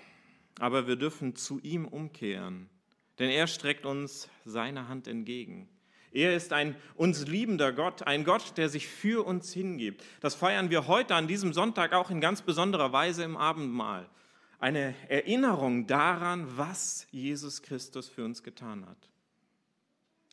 aber 0.59 0.85
wir 0.85 0.95
dürfen 0.95 1.35
zu 1.35 1.59
ihm 1.61 1.87
umkehren, 1.87 2.69
denn 3.17 3.31
er 3.31 3.47
streckt 3.47 3.87
uns 3.87 4.29
seine 4.43 4.89
Hand 4.89 5.07
entgegen. 5.07 5.74
Er 6.15 6.33
ist 6.33 6.53
ein 6.53 6.77
uns 6.95 7.27
liebender 7.27 7.73
Gott, 7.73 8.03
ein 8.03 8.23
Gott, 8.23 8.57
der 8.57 8.69
sich 8.69 8.87
für 8.87 9.25
uns 9.25 9.51
hingibt. 9.51 10.01
Das 10.21 10.33
feiern 10.33 10.69
wir 10.69 10.87
heute 10.87 11.13
an 11.13 11.27
diesem 11.27 11.51
Sonntag 11.51 11.91
auch 11.91 12.09
in 12.09 12.21
ganz 12.21 12.41
besonderer 12.41 12.93
Weise 12.93 13.23
im 13.23 13.35
Abendmahl. 13.35 14.09
Eine 14.57 14.95
Erinnerung 15.09 15.87
daran, 15.87 16.57
was 16.57 17.05
Jesus 17.11 17.61
Christus 17.61 18.07
für 18.07 18.23
uns 18.23 18.43
getan 18.43 18.85
hat. 18.85 19.09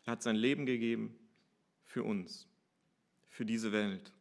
Er 0.07 0.13
hat 0.13 0.23
sein 0.23 0.37
Leben 0.37 0.67
gegeben 0.67 1.19
für 1.85 2.05
uns, 2.05 2.47
für 3.29 3.45
diese 3.45 3.73
Welt. 3.73 4.13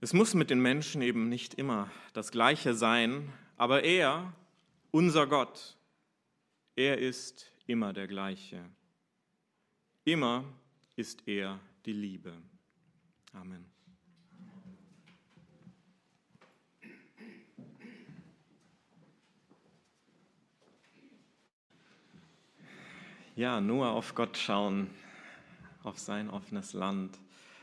Es 0.00 0.12
muss 0.12 0.34
mit 0.34 0.50
den 0.50 0.60
Menschen 0.60 1.00
eben 1.00 1.28
nicht 1.28 1.54
immer 1.54 1.88
das 2.12 2.32
Gleiche 2.32 2.74
sein, 2.74 3.32
aber 3.56 3.84
er, 3.84 4.32
unser 4.90 5.28
Gott, 5.28 5.76
er 6.74 6.98
ist 6.98 7.52
immer 7.68 7.92
der 7.92 8.08
gleiche. 8.08 8.64
Immer 10.10 10.44
ist 10.96 11.22
er 11.28 11.60
die 11.86 11.92
Liebe. 11.92 12.32
Amen. 13.32 13.64
Ja, 23.36 23.60
nur 23.60 23.90
auf 23.90 24.16
Gott 24.16 24.36
schauen, 24.36 24.90
auf 25.84 25.96
sein 26.00 26.28
offenes 26.28 26.72
Land, 26.72 27.16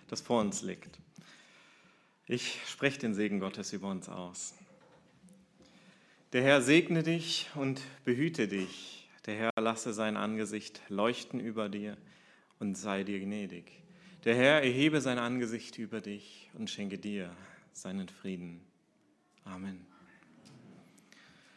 das 0.08 0.22
vor 0.22 0.40
uns 0.40 0.62
liegt. 0.62 1.00
Ich 2.28 2.62
spreche 2.66 3.00
den 3.00 3.14
Segen 3.14 3.42
Gottes 3.42 3.74
über 3.74 3.90
uns 3.90 4.08
aus. 4.08 4.54
Der 6.32 6.44
Herr 6.44 6.62
segne 6.62 7.04
dich 7.04 7.50
und 7.56 7.82
behüte 8.06 8.48
dich. 8.48 9.10
Der 9.26 9.36
Herr 9.36 9.52
lasse 9.60 9.92
sein 9.92 10.16
Angesicht 10.16 10.80
leuchten 10.88 11.42
über 11.42 11.68
dir 11.68 11.98
und 12.60 12.78
sei 12.78 13.04
dir 13.04 13.20
gnädig. 13.20 13.72
Der 14.24 14.36
Herr 14.36 14.64
erhebe 14.64 15.02
sein 15.02 15.20
Angesicht 15.20 15.78
über 15.78 16.02
dich 16.02 16.50
und 16.54 16.70
schenke 16.70 16.98
dir 16.98 17.36
seinen 17.72 18.10
Frieden. 18.10 18.62
Amen. 19.44 19.86